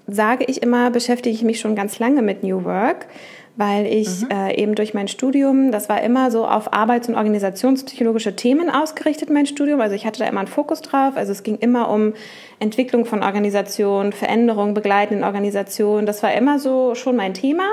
sage 0.07 0.45
ich 0.47 0.61
immer, 0.61 0.91
beschäftige 0.91 1.35
ich 1.35 1.43
mich 1.43 1.59
schon 1.59 1.75
ganz 1.75 1.99
lange 1.99 2.21
mit 2.21 2.43
New 2.43 2.63
Work, 2.63 3.07
weil 3.55 3.85
ich 3.85 4.21
mhm. 4.21 4.29
äh, 4.31 4.55
eben 4.55 4.75
durch 4.75 4.93
mein 4.93 5.07
Studium, 5.07 5.71
das 5.71 5.89
war 5.89 6.01
immer 6.01 6.31
so 6.31 6.47
auf 6.47 6.73
arbeits- 6.73 7.07
und 7.07 7.15
organisationspsychologische 7.15 8.35
Themen 8.35 8.69
ausgerichtet, 8.69 9.29
mein 9.29 9.45
Studium. 9.45 9.79
Also 9.81 9.95
ich 9.95 10.05
hatte 10.05 10.19
da 10.19 10.25
immer 10.25 10.39
einen 10.39 10.47
Fokus 10.47 10.81
drauf. 10.81 11.15
Also 11.15 11.31
es 11.31 11.43
ging 11.43 11.57
immer 11.59 11.89
um 11.89 12.13
Entwicklung 12.59 13.05
von 13.05 13.23
Organisationen, 13.23 14.11
Veränderung 14.11 14.73
begleitenden 14.73 15.23
Organisationen. 15.23 16.05
Das 16.05 16.23
war 16.23 16.33
immer 16.33 16.59
so 16.59 16.95
schon 16.95 17.15
mein 17.15 17.33
Thema. 17.33 17.65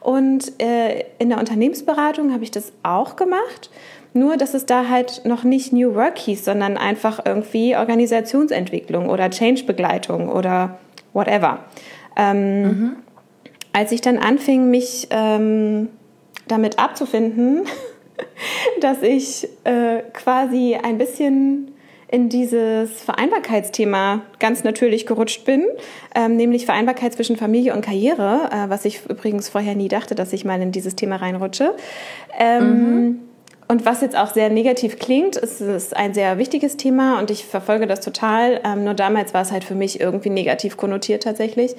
Und 0.00 0.52
äh, 0.62 1.04
in 1.18 1.30
der 1.30 1.38
Unternehmensberatung 1.38 2.32
habe 2.32 2.44
ich 2.44 2.52
das 2.52 2.72
auch 2.84 3.16
gemacht. 3.16 3.70
Nur, 4.16 4.38
dass 4.38 4.54
es 4.54 4.64
da 4.64 4.88
halt 4.88 5.26
noch 5.26 5.44
nicht 5.44 5.74
New 5.74 5.94
Work 5.94 6.16
hieß, 6.16 6.46
sondern 6.46 6.78
einfach 6.78 7.20
irgendwie 7.26 7.76
Organisationsentwicklung 7.76 9.10
oder 9.10 9.28
Change-Begleitung 9.28 10.30
oder 10.30 10.78
whatever. 11.12 11.58
Ähm, 12.16 12.62
mhm. 12.62 12.96
Als 13.74 13.92
ich 13.92 14.00
dann 14.00 14.16
anfing, 14.16 14.70
mich 14.70 15.08
ähm, 15.10 15.90
damit 16.48 16.78
abzufinden, 16.78 17.64
dass 18.80 19.02
ich 19.02 19.48
äh, 19.64 20.00
quasi 20.14 20.78
ein 20.82 20.96
bisschen 20.96 21.72
in 22.08 22.30
dieses 22.30 23.02
Vereinbarkeitsthema 23.02 24.22
ganz 24.38 24.64
natürlich 24.64 25.04
gerutscht 25.04 25.44
bin, 25.44 25.66
ähm, 26.14 26.36
nämlich 26.36 26.64
Vereinbarkeit 26.64 27.12
zwischen 27.12 27.36
Familie 27.36 27.74
und 27.74 27.82
Karriere, 27.82 28.48
äh, 28.50 28.70
was 28.70 28.86
ich 28.86 29.04
übrigens 29.10 29.50
vorher 29.50 29.74
nie 29.74 29.88
dachte, 29.88 30.14
dass 30.14 30.32
ich 30.32 30.46
mal 30.46 30.62
in 30.62 30.72
dieses 30.72 30.96
Thema 30.96 31.16
reinrutsche. 31.16 31.74
Ähm, 32.38 33.04
mhm. 33.04 33.25
Und 33.68 33.84
was 33.84 34.00
jetzt 34.00 34.16
auch 34.16 34.32
sehr 34.32 34.48
negativ 34.48 34.98
klingt, 34.98 35.34
ist, 35.34 35.60
ist 35.60 35.96
ein 35.96 36.14
sehr 36.14 36.38
wichtiges 36.38 36.76
Thema 36.76 37.18
und 37.18 37.32
ich 37.32 37.44
verfolge 37.44 37.88
das 37.88 38.00
total. 38.00 38.60
Ähm, 38.64 38.84
nur 38.84 38.94
damals 38.94 39.34
war 39.34 39.42
es 39.42 39.50
halt 39.50 39.64
für 39.64 39.74
mich 39.74 39.98
irgendwie 40.00 40.30
negativ 40.30 40.76
konnotiert 40.76 41.24
tatsächlich. 41.24 41.74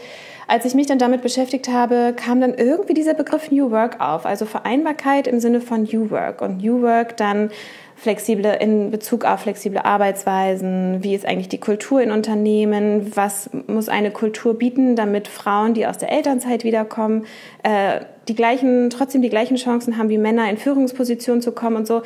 Als 0.47 0.65
ich 0.65 0.75
mich 0.75 0.87
dann 0.87 0.99
damit 0.99 1.21
beschäftigt 1.21 1.69
habe, 1.69 2.13
kam 2.13 2.41
dann 2.41 2.53
irgendwie 2.53 2.93
dieser 2.93 3.13
Begriff 3.13 3.51
New 3.51 3.71
Work 3.71 4.01
auf, 4.01 4.25
also 4.25 4.45
Vereinbarkeit 4.45 5.27
im 5.27 5.39
Sinne 5.39 5.61
von 5.61 5.83
New 5.83 6.09
Work. 6.11 6.41
Und 6.41 6.61
New 6.61 6.81
Work 6.81 7.15
dann 7.15 7.51
flexible 7.95 8.53
in 8.59 8.91
Bezug 8.91 9.25
auf 9.25 9.41
flexible 9.41 9.79
Arbeitsweisen, 9.79 11.03
wie 11.03 11.15
ist 11.15 11.25
eigentlich 11.25 11.49
die 11.49 11.59
Kultur 11.59 12.01
in 12.01 12.11
Unternehmen, 12.11 13.15
was 13.15 13.49
muss 13.65 13.89
eine 13.89 14.11
Kultur 14.11 14.57
bieten, 14.57 14.95
damit 14.95 15.27
Frauen, 15.27 15.73
die 15.73 15.87
aus 15.87 15.97
der 15.97 16.11
Elternzeit 16.11 16.63
wiederkommen, 16.63 17.25
äh, 17.63 18.01
die 18.27 18.35
gleichen, 18.35 18.89
trotzdem 18.89 19.21
die 19.21 19.29
gleichen 19.29 19.57
Chancen 19.57 19.97
haben 19.97 20.09
wie 20.09 20.17
Männer 20.17 20.49
in 20.49 20.57
Führungspositionen 20.57 21.41
zu 21.41 21.51
kommen 21.51 21.75
und 21.75 21.87
so. 21.87 22.01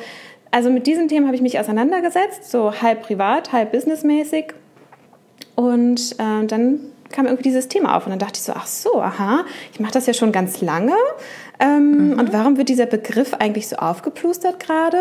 Also 0.50 0.70
mit 0.70 0.86
diesen 0.86 1.08
Themen 1.08 1.26
habe 1.26 1.34
ich 1.34 1.42
mich 1.42 1.58
auseinandergesetzt, 1.58 2.50
so 2.50 2.82
halb 2.82 3.02
privat, 3.02 3.52
halb 3.52 3.72
businessmäßig. 3.72 4.52
Und 5.54 6.12
äh, 6.18 6.46
dann 6.46 6.80
kam 7.10 7.26
irgendwie 7.26 7.44
dieses 7.44 7.68
Thema 7.68 7.96
auf 7.96 8.06
und 8.06 8.10
dann 8.10 8.18
dachte 8.18 8.36
ich 8.36 8.42
so, 8.42 8.52
ach 8.54 8.66
so, 8.66 9.00
aha, 9.00 9.44
ich 9.72 9.80
mache 9.80 9.92
das 9.92 10.06
ja 10.06 10.14
schon 10.14 10.32
ganz 10.32 10.60
lange. 10.60 10.94
Ähm, 11.60 12.10
mhm. 12.10 12.18
Und 12.18 12.32
warum 12.32 12.56
wird 12.56 12.68
dieser 12.68 12.86
Begriff 12.86 13.34
eigentlich 13.34 13.68
so 13.68 13.76
aufgeplustert 13.76 14.60
gerade? 14.60 14.98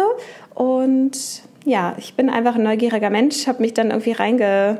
Und 0.54 1.18
ja, 1.66 1.96
ich 1.98 2.16
bin 2.16 2.30
einfach 2.30 2.56
ein 2.56 2.64
neugieriger 2.64 3.10
Mensch, 3.10 3.48
habe 3.48 3.62
mich 3.62 3.74
dann 3.74 3.92
irgendwie 3.92 4.12
reinge, 4.12 4.80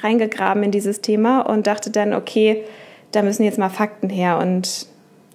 reingegraben 0.00 0.62
in 0.62 0.70
dieses 0.70 1.00
Thema 1.00 1.42
und 1.42 1.66
dachte 1.66 1.90
dann, 1.90 2.14
okay, 2.14 2.64
da 3.12 3.22
müssen 3.22 3.44
jetzt 3.44 3.58
mal 3.58 3.68
Fakten 3.68 4.08
her. 4.08 4.38
Und 4.38 4.86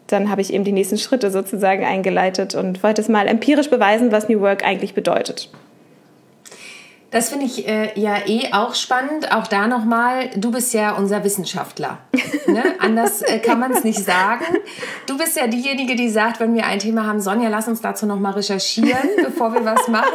dann 0.07 0.29
habe 0.29 0.41
ich 0.41 0.53
eben 0.53 0.63
die 0.63 0.71
nächsten 0.71 0.97
Schritte 0.97 1.31
sozusagen 1.31 1.83
eingeleitet 1.83 2.55
und 2.55 2.81
wollte 2.83 3.01
es 3.01 3.09
mal 3.09 3.27
empirisch 3.27 3.69
beweisen, 3.69 4.11
was 4.11 4.29
New 4.29 4.39
Work 4.41 4.63
eigentlich 4.65 4.93
bedeutet. 4.93 5.49
Das 7.09 7.29
finde 7.29 7.45
ich 7.45 7.65
äh, 7.67 7.97
ja 7.97 8.17
eh 8.27 8.51
auch 8.51 8.75
spannend. 8.75 9.31
Auch 9.33 9.47
da 9.47 9.67
nochmal, 9.67 10.29
du 10.35 10.51
bist 10.51 10.73
ja 10.73 10.91
unser 10.91 11.23
Wissenschaftler. 11.23 11.99
Ne? 12.47 12.63
Anders 12.79 13.21
äh, 13.23 13.39
kann 13.39 13.59
man 13.59 13.73
es 13.73 13.83
nicht 13.83 13.99
sagen. 13.99 14.45
Du 15.05 15.17
bist 15.17 15.35
ja 15.35 15.47
diejenige, 15.47 15.97
die 15.97 16.07
sagt, 16.07 16.39
wenn 16.39 16.55
wir 16.55 16.65
ein 16.65 16.79
Thema 16.79 17.05
haben, 17.05 17.19
Sonja, 17.19 17.49
lass 17.49 17.67
uns 17.67 17.81
dazu 17.81 18.05
nochmal 18.05 18.31
recherchieren, 18.33 19.09
bevor 19.21 19.53
wir 19.53 19.65
was 19.65 19.89
machen. 19.89 20.07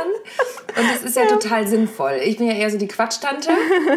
Und 0.74 0.90
das 0.90 1.02
ist 1.02 1.14
ja, 1.14 1.24
ja 1.24 1.28
total 1.28 1.66
sinnvoll. 1.66 2.20
Ich 2.24 2.38
bin 2.38 2.46
ja 2.46 2.54
eher 2.54 2.70
so 2.70 2.78
die 2.78 2.88
Quatschtante, 2.88 3.50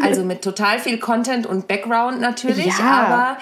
also 0.04 0.26
mit 0.26 0.42
total 0.42 0.80
viel 0.80 0.98
Content 1.00 1.48
und 1.48 1.70
Background 1.70 2.20
natürlich. 2.20 2.78
Ja. 2.78 2.84
Aber 2.84 3.38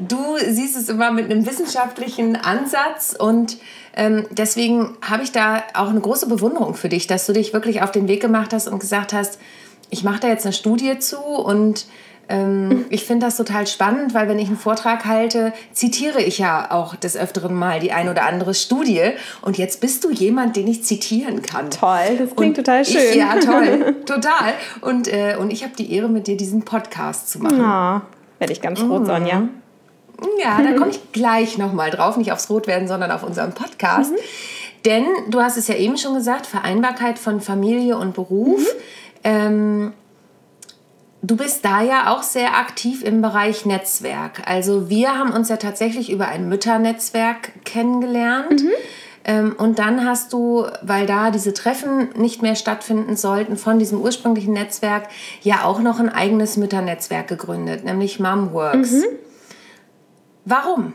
du 0.00 0.36
siehst 0.46 0.76
es 0.76 0.88
immer 0.88 1.10
mit 1.10 1.30
einem 1.30 1.46
wissenschaftlichen 1.46 2.36
Ansatz 2.36 3.14
und 3.18 3.58
ähm, 3.94 4.26
deswegen 4.30 4.96
habe 5.02 5.22
ich 5.22 5.32
da 5.32 5.62
auch 5.74 5.88
eine 5.88 6.00
große 6.00 6.28
Bewunderung 6.28 6.74
für 6.74 6.88
dich, 6.88 7.06
dass 7.06 7.26
du 7.26 7.32
dich 7.32 7.52
wirklich 7.52 7.82
auf 7.82 7.90
den 7.90 8.08
Weg 8.08 8.20
gemacht 8.20 8.52
hast 8.52 8.68
und 8.68 8.78
gesagt 8.78 9.12
hast, 9.12 9.38
ich 9.90 10.04
mache 10.04 10.20
da 10.20 10.28
jetzt 10.28 10.44
eine 10.44 10.52
Studie 10.52 10.98
zu 10.98 11.18
und 11.18 11.86
ähm, 12.28 12.84
ich 12.90 13.04
finde 13.04 13.26
das 13.26 13.36
total 13.36 13.66
spannend, 13.66 14.12
weil 14.14 14.28
wenn 14.28 14.38
ich 14.38 14.48
einen 14.48 14.58
Vortrag 14.58 15.06
halte, 15.06 15.52
zitiere 15.72 16.22
ich 16.22 16.38
ja 16.38 16.70
auch 16.70 16.94
des 16.94 17.16
Öfteren 17.16 17.54
mal 17.54 17.80
die 17.80 17.92
ein 17.92 18.08
oder 18.08 18.26
andere 18.26 18.54
Studie. 18.54 19.12
Und 19.40 19.56
jetzt 19.56 19.80
bist 19.80 20.04
du 20.04 20.10
jemand, 20.10 20.56
den 20.56 20.68
ich 20.68 20.84
zitieren 20.84 21.42
kann. 21.42 21.70
Toll, 21.70 22.18
das 22.18 22.36
klingt 22.36 22.58
und 22.58 22.66
total 22.66 22.84
schön. 22.84 23.00
Ich, 23.10 23.14
ja, 23.14 23.36
toll, 23.40 23.96
total. 24.06 24.52
Und, 24.82 25.08
äh, 25.08 25.36
und 25.38 25.50
ich 25.50 25.64
habe 25.64 25.72
die 25.76 25.92
Ehre, 25.92 26.08
mit 26.08 26.26
dir 26.26 26.36
diesen 26.36 26.62
Podcast 26.64 27.30
zu 27.30 27.38
machen. 27.40 27.60
Oh, 27.60 28.00
werde 28.38 28.52
ich 28.52 28.60
ganz 28.60 28.80
rot, 28.80 29.02
mhm. 29.02 29.06
Sonja. 29.06 29.48
Ja, 30.42 30.60
da 30.62 30.72
komme 30.72 30.90
ich 30.90 31.12
gleich 31.12 31.58
nochmal 31.58 31.90
drauf. 31.90 32.16
Nicht 32.16 32.32
aufs 32.32 32.50
Rotwerden, 32.50 32.88
sondern 32.88 33.10
auf 33.10 33.22
unseren 33.22 33.52
Podcast. 33.52 34.12
Mhm. 34.12 34.18
Denn 34.84 35.04
du 35.28 35.40
hast 35.40 35.56
es 35.56 35.68
ja 35.68 35.74
eben 35.74 35.96
schon 35.96 36.14
gesagt, 36.14 36.46
Vereinbarkeit 36.46 37.18
von 37.18 37.40
Familie 37.40 37.96
und 37.98 38.14
Beruf. 38.14 38.60
Mhm. 38.60 38.66
Ähm, 39.24 39.92
Du 41.20 41.36
bist 41.36 41.64
da 41.64 41.82
ja 41.82 42.14
auch 42.14 42.22
sehr 42.22 42.56
aktiv 42.56 43.02
im 43.02 43.22
Bereich 43.22 43.66
Netzwerk. 43.66 44.42
Also 44.46 44.88
wir 44.88 45.18
haben 45.18 45.32
uns 45.32 45.48
ja 45.48 45.56
tatsächlich 45.56 46.12
über 46.12 46.28
ein 46.28 46.48
Mütternetzwerk 46.48 47.64
kennengelernt. 47.64 48.62
Mhm. 48.62 48.70
Ähm, 49.24 49.56
und 49.58 49.80
dann 49.80 50.06
hast 50.06 50.32
du, 50.32 50.66
weil 50.80 51.06
da 51.06 51.32
diese 51.32 51.52
Treffen 51.52 52.10
nicht 52.16 52.40
mehr 52.40 52.54
stattfinden 52.54 53.16
sollten, 53.16 53.56
von 53.56 53.80
diesem 53.80 54.00
ursprünglichen 54.00 54.54
Netzwerk 54.54 55.08
ja 55.42 55.64
auch 55.64 55.80
noch 55.80 55.98
ein 55.98 56.08
eigenes 56.08 56.56
Mütternetzwerk 56.56 57.26
gegründet, 57.26 57.84
nämlich 57.84 58.20
Momworks. 58.20 58.92
Mhm. 58.92 59.04
Warum? 60.48 60.94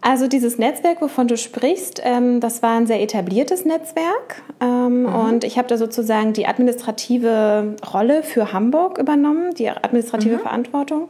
Also 0.00 0.28
dieses 0.28 0.56
Netzwerk, 0.56 1.02
wovon 1.02 1.26
du 1.26 1.36
sprichst, 1.36 2.00
ähm, 2.04 2.38
das 2.38 2.62
war 2.62 2.76
ein 2.76 2.86
sehr 2.86 3.02
etabliertes 3.02 3.64
Netzwerk. 3.64 4.40
Ähm, 4.60 5.02
mhm. 5.02 5.06
Und 5.06 5.44
ich 5.44 5.58
habe 5.58 5.66
da 5.66 5.76
sozusagen 5.76 6.32
die 6.32 6.46
administrative 6.46 7.74
Rolle 7.92 8.22
für 8.22 8.52
Hamburg 8.52 8.98
übernommen, 8.98 9.52
die 9.54 9.68
administrative 9.68 10.36
mhm. 10.36 10.40
Verantwortung. 10.40 11.08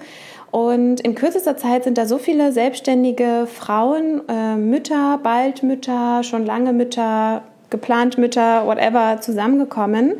Und 0.50 1.00
in 1.02 1.14
kürzester 1.14 1.58
Zeit 1.58 1.84
sind 1.84 1.98
da 1.98 2.06
so 2.06 2.16
viele 2.16 2.52
selbstständige 2.52 3.46
Frauen, 3.46 4.22
äh, 4.26 4.56
Mütter, 4.56 5.20
bald 5.22 5.62
Mütter, 5.62 6.22
schon 6.22 6.46
lange 6.46 6.72
Mütter, 6.72 7.42
geplant 7.68 8.16
Mütter, 8.16 8.66
whatever, 8.66 9.20
zusammengekommen, 9.20 10.14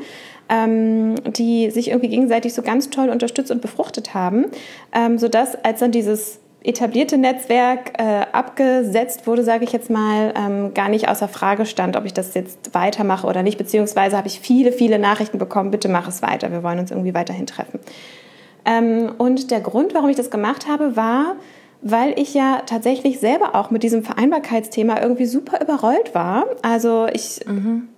ähm, 0.49 1.17
die 1.25 1.71
sich 1.71 1.89
irgendwie 1.89 2.09
gegenseitig 2.09 2.55
so 2.55 2.63
ganz 2.63 2.91
toll 2.91 3.09
unterstützt 3.09 3.51
und 3.51 3.61
befruchtet 3.61 4.15
haben, 4.15 4.47
ähm, 4.95 5.19
sodass 5.19 5.57
als 5.65 5.81
dann 5.81 5.93
dieses 5.93 6.41
etablierte 6.67 7.17
Netzwerk 7.17 7.93
äh, 7.99 8.27
abgesetzt 8.33 9.27
wurde, 9.27 9.45
sage 9.45 9.65
ich 9.65 9.73
jetzt 9.73 9.89
mal, 9.89 10.35
ähm, 10.37 10.75
gar 10.75 10.89
nicht 10.89 11.09
außer 11.09 11.29
Frage 11.29 11.65
stand, 11.65 11.97
ob 11.97 12.05
ich 12.05 12.13
das 12.13 12.35
jetzt 12.35 12.75
weitermache 12.75 13.27
oder 13.27 13.43
nicht. 13.45 13.57
Beziehungsweise 13.57 14.17
habe 14.17 14.27
ich 14.27 14.41
viele, 14.41 14.73
viele 14.73 14.99
Nachrichten 14.99 15.39
bekommen, 15.39 15.71
bitte 15.71 15.89
mach 15.89 16.09
es 16.09 16.23
weiter, 16.23 16.51
wir 16.51 16.65
wollen 16.65 16.81
uns 16.81 16.91
irgendwie 16.91 17.15
weiterhin 17.15 17.47
treffen. 17.47 17.79
Ähm, 18.65 19.13
und 19.17 19.53
der 19.53 19.61
Grund, 19.61 19.95
warum 19.95 20.11
ich 20.11 20.17
das 20.17 20.31
gemacht 20.31 20.67
habe, 20.69 20.97
war, 20.97 21.37
weil 21.83 22.19
ich 22.19 22.35
ja 22.35 22.63
tatsächlich 22.67 23.21
selber 23.21 23.55
auch 23.55 23.71
mit 23.71 23.85
diesem 23.85 24.03
Vereinbarkeitsthema 24.03 25.01
irgendwie 25.01 25.27
super 25.27 25.61
überrollt 25.63 26.15
war. 26.17 26.47
Also 26.63 27.07
ich 27.13 27.41
mhm. 27.47 27.89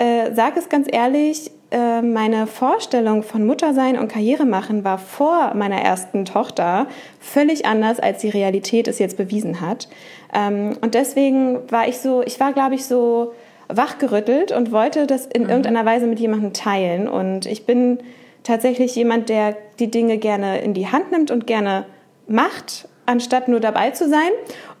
Äh, 0.00 0.34
sage 0.34 0.58
es 0.58 0.68
ganz 0.68 0.88
ehrlich, 0.90 1.50
äh, 1.70 2.00
meine 2.00 2.46
Vorstellung 2.46 3.22
von 3.22 3.44
Muttersein 3.46 3.98
und 3.98 4.08
Karriere 4.08 4.46
machen 4.46 4.82
war 4.82 4.98
vor 4.98 5.52
meiner 5.54 5.80
ersten 5.80 6.24
Tochter 6.24 6.86
völlig 7.20 7.66
anders, 7.66 8.00
als 8.00 8.22
die 8.22 8.30
Realität 8.30 8.88
es 8.88 8.98
jetzt 8.98 9.18
bewiesen 9.18 9.60
hat. 9.60 9.88
Ähm, 10.34 10.78
und 10.80 10.94
deswegen 10.94 11.70
war 11.70 11.86
ich 11.86 11.98
so, 11.98 12.22
ich 12.22 12.40
war, 12.40 12.52
glaube 12.54 12.74
ich, 12.74 12.86
so 12.86 13.32
wachgerüttelt 13.68 14.52
und 14.52 14.72
wollte 14.72 15.06
das 15.06 15.26
in 15.26 15.44
mhm. 15.44 15.50
irgendeiner 15.50 15.84
Weise 15.84 16.06
mit 16.06 16.18
jemandem 16.18 16.54
teilen. 16.54 17.06
Und 17.06 17.44
ich 17.44 17.66
bin 17.66 17.98
tatsächlich 18.42 18.96
jemand, 18.96 19.28
der 19.28 19.54
die 19.78 19.90
Dinge 19.90 20.16
gerne 20.16 20.62
in 20.62 20.72
die 20.72 20.88
Hand 20.88 21.12
nimmt 21.12 21.30
und 21.30 21.46
gerne 21.46 21.84
macht, 22.26 22.88
anstatt 23.04 23.48
nur 23.48 23.60
dabei 23.60 23.90
zu 23.90 24.08
sein. 24.08 24.30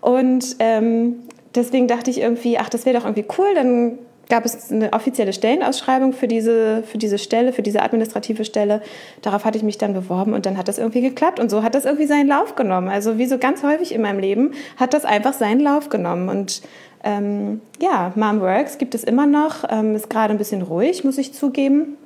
Und 0.00 0.56
ähm, 0.60 1.16
deswegen 1.54 1.88
dachte 1.88 2.10
ich 2.10 2.20
irgendwie, 2.20 2.58
ach, 2.58 2.70
das 2.70 2.86
wäre 2.86 2.98
doch 2.98 3.04
irgendwie 3.04 3.26
cool, 3.36 3.54
dann 3.54 3.98
gab 4.30 4.44
es 4.46 4.72
eine 4.72 4.92
offizielle 4.92 5.32
Stellenausschreibung 5.32 6.12
für 6.12 6.28
diese, 6.28 6.82
für 6.82 6.96
diese 6.96 7.18
Stelle, 7.18 7.52
für 7.52 7.62
diese 7.62 7.82
administrative 7.82 8.44
Stelle. 8.44 8.80
Darauf 9.20 9.44
hatte 9.44 9.58
ich 9.58 9.64
mich 9.64 9.76
dann 9.76 9.92
beworben 9.92 10.32
und 10.32 10.46
dann 10.46 10.56
hat 10.56 10.68
das 10.68 10.78
irgendwie 10.78 11.02
geklappt. 11.02 11.38
Und 11.38 11.50
so 11.50 11.62
hat 11.62 11.74
das 11.74 11.84
irgendwie 11.84 12.06
seinen 12.06 12.28
Lauf 12.28 12.54
genommen. 12.56 12.88
Also 12.88 13.18
wie 13.18 13.26
so 13.26 13.36
ganz 13.36 13.62
häufig 13.62 13.92
in 13.94 14.00
meinem 14.00 14.20
Leben 14.20 14.52
hat 14.76 14.94
das 14.94 15.04
einfach 15.04 15.34
seinen 15.34 15.60
Lauf 15.60 15.90
genommen. 15.90 16.28
Und 16.28 16.62
ähm, 17.04 17.60
ja, 17.80 18.12
Mom 18.14 18.40
Works 18.40 18.78
gibt 18.78 18.94
es 18.94 19.04
immer 19.04 19.26
noch. 19.26 19.64
Ähm, 19.68 19.94
ist 19.94 20.08
gerade 20.08 20.32
ein 20.32 20.38
bisschen 20.38 20.62
ruhig, 20.62 21.04
muss 21.04 21.18
ich 21.18 21.34
zugeben. 21.34 21.96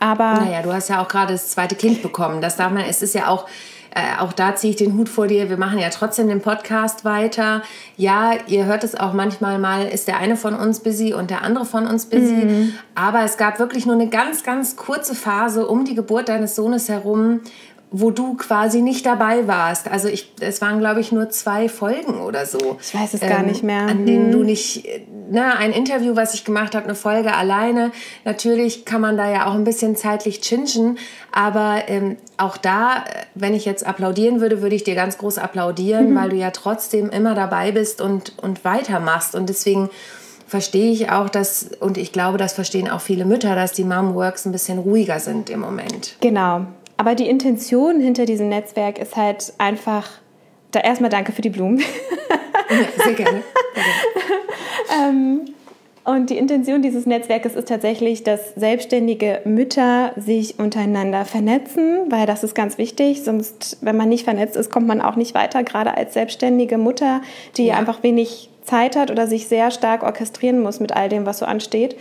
Aber 0.00 0.34
naja, 0.34 0.62
du 0.62 0.72
hast 0.72 0.88
ja 0.88 1.02
auch 1.02 1.08
gerade 1.08 1.32
das 1.32 1.50
zweite 1.50 1.74
Kind 1.74 2.02
bekommen. 2.02 2.40
Das 2.40 2.56
darf 2.56 2.72
man, 2.72 2.84
es 2.88 3.02
ist 3.02 3.14
ja 3.14 3.28
auch 3.28 3.46
äh, 3.94 4.20
auch 4.20 4.32
da 4.32 4.54
ziehe 4.54 4.70
ich 4.70 4.76
den 4.76 4.96
Hut 4.96 5.08
vor 5.08 5.26
dir. 5.26 5.48
Wir 5.48 5.56
machen 5.56 5.78
ja 5.78 5.88
trotzdem 5.90 6.28
den 6.28 6.40
Podcast 6.40 7.04
weiter. 7.04 7.62
Ja, 7.96 8.32
ihr 8.46 8.66
hört 8.66 8.84
es 8.84 8.94
auch 8.94 9.12
manchmal 9.12 9.58
mal, 9.58 9.86
ist 9.86 10.08
der 10.08 10.18
eine 10.18 10.36
von 10.36 10.54
uns 10.54 10.80
busy 10.80 11.14
und 11.14 11.30
der 11.30 11.42
andere 11.42 11.64
von 11.64 11.86
uns 11.86 12.06
busy. 12.06 12.44
Mhm. 12.44 12.74
Aber 12.94 13.22
es 13.22 13.36
gab 13.36 13.58
wirklich 13.58 13.86
nur 13.86 13.94
eine 13.94 14.08
ganz, 14.08 14.44
ganz 14.44 14.76
kurze 14.76 15.14
Phase 15.14 15.66
um 15.66 15.84
die 15.84 15.94
Geburt 15.94 16.28
deines 16.28 16.54
Sohnes 16.54 16.88
herum, 16.88 17.40
wo 17.90 18.10
du 18.10 18.34
quasi 18.34 18.82
nicht 18.82 19.06
dabei 19.06 19.46
warst. 19.46 19.88
Also 19.88 20.08
ich, 20.08 20.32
es 20.40 20.60
waren 20.60 20.78
glaube 20.78 21.00
ich 21.00 21.10
nur 21.10 21.30
zwei 21.30 21.68
Folgen 21.68 22.20
oder 22.20 22.44
so. 22.44 22.78
Ich 22.82 22.94
weiß 22.94 23.14
es 23.14 23.22
ähm, 23.22 23.28
gar 23.28 23.42
nicht 23.42 23.62
mehr. 23.62 23.82
An 23.82 24.04
denen 24.04 24.30
du 24.30 24.42
nicht, 24.42 24.86
na, 25.30 25.54
ein 25.54 25.72
Interview, 25.72 26.14
was 26.14 26.34
ich 26.34 26.44
gemacht 26.44 26.74
habe, 26.74 26.84
eine 26.84 26.94
Folge 26.94 27.34
alleine. 27.34 27.92
Natürlich 28.24 28.84
kann 28.84 29.00
man 29.00 29.16
da 29.16 29.30
ja 29.30 29.46
auch 29.46 29.54
ein 29.54 29.64
bisschen 29.64 29.96
zeitlich 29.96 30.40
chinchen, 30.42 30.98
aber 31.32 31.84
ähm, 31.88 32.16
auch 32.36 32.56
da, 32.56 33.04
wenn 33.34 33.54
ich 33.54 33.64
jetzt 33.64 33.86
applaudieren 33.86 34.40
würde, 34.40 34.60
würde 34.60 34.76
ich 34.76 34.84
dir 34.84 34.94
ganz 34.94 35.16
groß 35.18 35.38
applaudieren, 35.38 36.10
mhm. 36.10 36.16
weil 36.16 36.28
du 36.30 36.36
ja 36.36 36.50
trotzdem 36.50 37.08
immer 37.10 37.34
dabei 37.34 37.72
bist 37.72 38.00
und, 38.00 38.34
und 38.38 38.64
weitermachst. 38.64 39.34
Und 39.34 39.48
deswegen 39.48 39.88
verstehe 40.48 40.90
ich 40.90 41.10
auch, 41.10 41.28
dass, 41.28 41.70
und 41.78 41.98
ich 41.98 42.12
glaube, 42.12 42.38
das 42.38 42.54
verstehen 42.54 42.90
auch 42.90 43.00
viele 43.00 43.24
Mütter, 43.24 43.54
dass 43.54 43.72
die 43.72 43.84
Mom 43.84 44.14
Works 44.14 44.46
ein 44.46 44.52
bisschen 44.52 44.78
ruhiger 44.78 45.20
sind 45.20 45.50
im 45.50 45.60
Moment. 45.60 46.16
Genau, 46.20 46.66
aber 46.98 47.14
die 47.14 47.28
Intention 47.28 48.00
hinter 48.00 48.26
diesem 48.26 48.48
Netzwerk 48.48 48.98
ist 48.98 49.16
halt 49.16 49.54
einfach, 49.56 50.10
da 50.72 50.80
erstmal 50.80 51.10
danke 51.10 51.32
für 51.32 51.42
die 51.42 51.48
Blumen. 51.48 51.78
sehr 53.04 53.14
gerne. 53.14 53.42
ähm, 55.00 55.46
und 56.04 56.30
die 56.30 56.38
Intention 56.38 56.82
dieses 56.82 57.06
Netzwerkes 57.06 57.54
ist 57.54 57.68
tatsächlich, 57.68 58.24
dass 58.24 58.54
selbstständige 58.56 59.42
Mütter 59.44 60.12
sich 60.16 60.58
untereinander 60.58 61.24
vernetzen, 61.24 62.10
weil 62.10 62.26
das 62.26 62.42
ist 62.42 62.54
ganz 62.54 62.78
wichtig. 62.78 63.22
Sonst, 63.22 63.78
wenn 63.80 63.96
man 63.96 64.08
nicht 64.08 64.24
vernetzt 64.24 64.56
ist, 64.56 64.70
kommt 64.70 64.88
man 64.88 65.00
auch 65.00 65.16
nicht 65.16 65.34
weiter, 65.34 65.62
gerade 65.62 65.96
als 65.96 66.14
selbstständige 66.14 66.78
Mutter, 66.78 67.20
die 67.56 67.66
ja. 67.66 67.76
einfach 67.76 68.02
wenig 68.02 68.50
Zeit 68.64 68.96
hat 68.96 69.10
oder 69.12 69.28
sich 69.28 69.46
sehr 69.46 69.70
stark 69.70 70.02
orchestrieren 70.02 70.60
muss 70.60 70.80
mit 70.80 70.96
all 70.96 71.08
dem, 71.08 71.26
was 71.26 71.38
so 71.38 71.46
ansteht. 71.46 71.94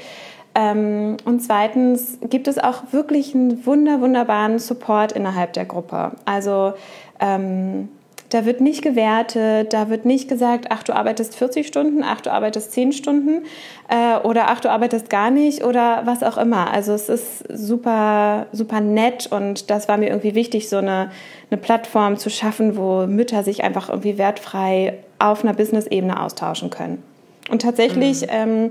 Ähm, 0.57 1.17
und 1.23 1.41
zweitens 1.41 2.17
gibt 2.31 2.47
es 2.47 2.57
auch 2.57 2.91
wirklich 2.91 3.35
einen 3.35 3.65
wunder, 3.67 4.01
wunderbaren 4.01 4.57
Support 4.57 5.11
innerhalb 5.11 5.53
der 5.53 5.65
Gruppe. 5.65 6.13
Also 6.25 6.73
ähm, 7.19 7.89
da 8.29 8.43
wird 8.45 8.59
nicht 8.59 8.81
gewertet, 8.81 9.71
da 9.71 9.89
wird 9.89 10.05
nicht 10.05 10.27
gesagt, 10.27 10.65
ach, 10.69 10.81
du 10.81 10.93
arbeitest 10.93 11.35
40 11.35 11.67
Stunden, 11.67 12.03
ach, 12.03 12.21
du 12.21 12.31
arbeitest 12.31 12.71
10 12.71 12.91
Stunden 12.91 13.43
äh, 13.87 14.17
oder 14.25 14.49
ach, 14.49 14.59
du 14.59 14.71
arbeitest 14.71 15.11
gar 15.11 15.29
nicht 15.29 15.63
oder 15.63 16.01
was 16.05 16.23
auch 16.23 16.39
immer. 16.39 16.71
Also 16.71 16.93
es 16.93 17.07
ist 17.07 17.43
super, 17.53 18.47
super 18.51 18.81
nett 18.81 19.27
und 19.27 19.69
das 19.69 19.87
war 19.87 19.97
mir 19.97 20.07
irgendwie 20.07 20.33
wichtig, 20.33 20.69
so 20.69 20.77
eine, 20.77 21.11
eine 21.51 21.61
Plattform 21.61 22.17
zu 22.17 22.31
schaffen, 22.31 22.77
wo 22.77 23.05
Mütter 23.05 23.43
sich 23.43 23.63
einfach 23.63 23.89
irgendwie 23.89 24.17
wertfrei 24.17 24.97
auf 25.19 25.43
einer 25.43 25.53
Business-Ebene 25.53 26.19
austauschen 26.19 26.71
können. 26.71 27.03
Und 27.49 27.61
tatsächlich 27.61 28.21
mhm. 28.23 28.27
ähm, 28.31 28.69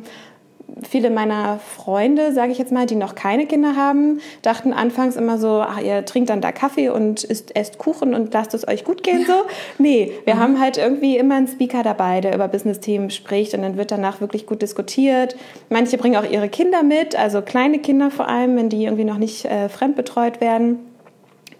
viele 0.89 1.11
meiner 1.11 1.59
Freunde, 1.59 2.33
sage 2.33 2.53
ich 2.53 2.59
jetzt 2.59 2.73
mal, 2.73 2.87
die 2.87 2.97
noch 2.97 3.15
keine 3.15 3.47
Kinder 3.47 3.77
haben, 3.77 4.21
dachten 4.43 4.73
anfangs 4.73 5.17
immer 5.17 5.39
so, 5.39 5.63
ach, 5.67 5.81
ihr 5.81 6.05
trinkt 6.05 6.31
dann 6.31 6.41
da 6.41 6.53
Kaffee 6.53 6.89
und 6.89 7.25
isst, 7.25 7.55
esst 7.57 7.79
Kuchen 7.79 8.15
und 8.15 8.33
lasst 8.35 8.53
es 8.55 8.67
euch 8.67 8.85
gut 8.85 9.03
gehen 9.03 9.25
so. 9.27 9.33
Nee, 9.79 10.13
wir 10.25 10.35
mhm. 10.35 10.41
haben 10.41 10.61
halt 10.61 10.77
irgendwie 10.77 11.17
immer 11.17 11.37
einen 11.37 11.49
Speaker 11.49 11.83
dabei, 11.83 12.21
der 12.21 12.35
über 12.35 12.49
Business-Themen 12.49 13.11
spricht 13.11 13.55
und 13.55 13.63
dann 13.63 13.77
wird 13.77 13.91
danach 13.91 14.21
wirklich 14.21 14.47
gut 14.47 14.63
diskutiert. 14.63 15.37
Manche 15.71 15.99
bringen 15.99 16.17
auch 16.17 16.29
ihre 16.29 16.49
Kinder 16.49 16.83
mit, 16.83 17.17
also 17.17 17.43
kleine 17.43 17.79
Kinder 17.79 18.11
vor 18.11 18.29
allem, 18.29 18.57
wenn 18.57 18.69
die 18.69 18.85
irgendwie 18.85 19.05
noch 19.05 19.19
nicht 19.19 19.45
äh, 19.45 19.69
fremdbetreut 19.69 20.41
werden. 20.41 20.79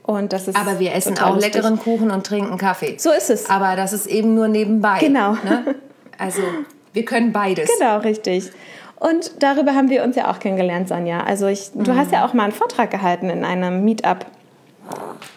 Und 0.03 0.33
das 0.33 0.47
ist 0.47 0.57
Aber 0.57 0.79
wir 0.79 0.95
essen 0.95 1.19
auch 1.19 1.35
lustig. 1.35 1.55
leckeren 1.55 1.79
Kuchen 1.79 2.11
und 2.11 2.25
trinken 2.25 2.59
Kaffee. 2.59 2.97
So 2.99 3.11
ist 3.11 3.29
es. 3.29 3.51
Aber 3.51 3.75
das 3.75 3.93
ist 3.93 4.07
eben 4.07 4.35
nur 4.35 4.47
nebenbei. 4.47 4.99
Genau. 5.01 5.33
Ne? 5.33 5.75
Also 6.19 6.43
wir 6.93 7.05
können 7.05 7.33
beides. 7.33 7.69
Genau, 7.77 7.99
richtig. 7.99 8.51
Und 8.99 9.43
darüber 9.43 9.75
haben 9.75 9.91
wir 9.91 10.05
uns 10.05 10.17
ja 10.17 10.31
auch 10.31 10.39
kennengelernt, 10.39 10.89
Sonja. 10.89 11.23
Also 11.23 11.47
ich, 11.47 11.71
du 11.75 11.95
hast 11.95 12.13
ja 12.13 12.25
auch 12.25 12.33
mal 12.33 12.45
einen 12.45 12.53
Vortrag 12.53 12.91
gehalten 12.91 13.29
in 13.29 13.45
einem 13.45 13.85
Meetup. 13.85 14.27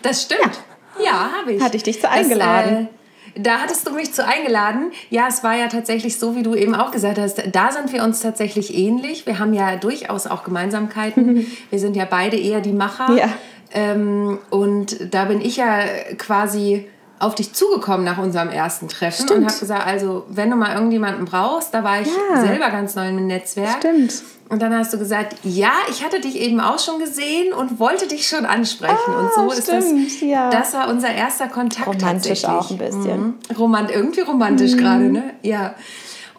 Das 0.01 0.23
stimmt. 0.23 0.59
Ja, 1.03 1.29
habe 1.39 1.53
ich. 1.53 1.61
Hatte 1.61 1.77
ich 1.77 1.83
dich 1.83 1.99
zu 1.99 2.09
eingeladen. 2.09 2.87
Das, 3.35 3.35
äh, 3.35 3.41
da 3.41 3.59
hattest 3.59 3.87
du 3.87 3.91
mich 3.91 4.13
zu 4.13 4.25
eingeladen. 4.25 4.91
Ja, 5.09 5.27
es 5.27 5.43
war 5.43 5.55
ja 5.55 5.67
tatsächlich 5.67 6.17
so, 6.19 6.35
wie 6.35 6.43
du 6.43 6.55
eben 6.55 6.75
auch 6.75 6.91
gesagt 6.91 7.17
hast. 7.17 7.41
Da 7.51 7.71
sind 7.71 7.91
wir 7.93 8.03
uns 8.03 8.21
tatsächlich 8.21 8.75
ähnlich. 8.75 9.25
Wir 9.25 9.39
haben 9.39 9.53
ja 9.53 9.75
durchaus 9.75 10.27
auch 10.27 10.43
Gemeinsamkeiten. 10.43 11.45
Wir 11.69 11.79
sind 11.79 11.95
ja 11.95 12.05
beide 12.05 12.37
eher 12.37 12.61
die 12.61 12.73
Macher. 12.73 13.15
Ja. 13.15 13.29
Ähm, 13.71 14.39
und 14.49 15.13
da 15.13 15.25
bin 15.25 15.41
ich 15.41 15.57
ja 15.57 15.79
quasi 16.17 16.87
auf 17.19 17.35
dich 17.35 17.53
zugekommen 17.53 18.05
nach 18.05 18.17
unserem 18.17 18.49
ersten 18.49 18.87
Treffen 18.87 19.25
Stimmt. 19.25 19.39
und 19.41 19.45
habe 19.47 19.59
gesagt, 19.59 19.85
also 19.85 20.25
wenn 20.29 20.49
du 20.49 20.55
mal 20.55 20.73
irgendjemanden 20.73 21.25
brauchst, 21.25 21.73
da 21.73 21.83
war 21.83 22.01
ich 22.01 22.07
Ja. 22.33 22.41
selber 22.41 22.69
ganz 22.69 22.95
neu 22.95 23.09
im 23.09 23.27
Netzwerk. 23.27 23.77
Stimmt. 23.79 24.13
Und 24.49 24.61
dann 24.63 24.73
hast 24.75 24.91
du 24.93 24.97
gesagt, 24.97 25.35
ja, 25.43 25.71
ich 25.91 26.03
hatte 26.03 26.19
dich 26.21 26.39
eben 26.39 26.59
auch 26.59 26.79
schon 26.79 26.97
gesehen 26.99 27.53
und 27.53 27.79
wollte 27.79 28.07
dich 28.07 28.27
schon 28.27 28.45
ansprechen. 28.45 28.95
Ah, 29.07 29.19
und 29.19 29.33
so 29.35 29.51
ist 29.55 29.67
das. 29.69 29.85
stimmt, 29.85 30.21
ja. 30.21 30.49
Das 30.49 30.73
war 30.73 30.89
unser 30.89 31.11
erster 31.13 31.47
Kontakt. 31.47 31.87
Romantisch 31.87 32.45
auch 32.45 32.71
ein 32.71 32.77
bisschen. 32.79 33.19
Mhm. 33.21 33.33
Romant, 33.57 33.91
irgendwie 33.91 34.21
romantisch 34.21 34.75
gerade, 34.75 35.11
ne? 35.11 35.33
Ja. 35.43 35.75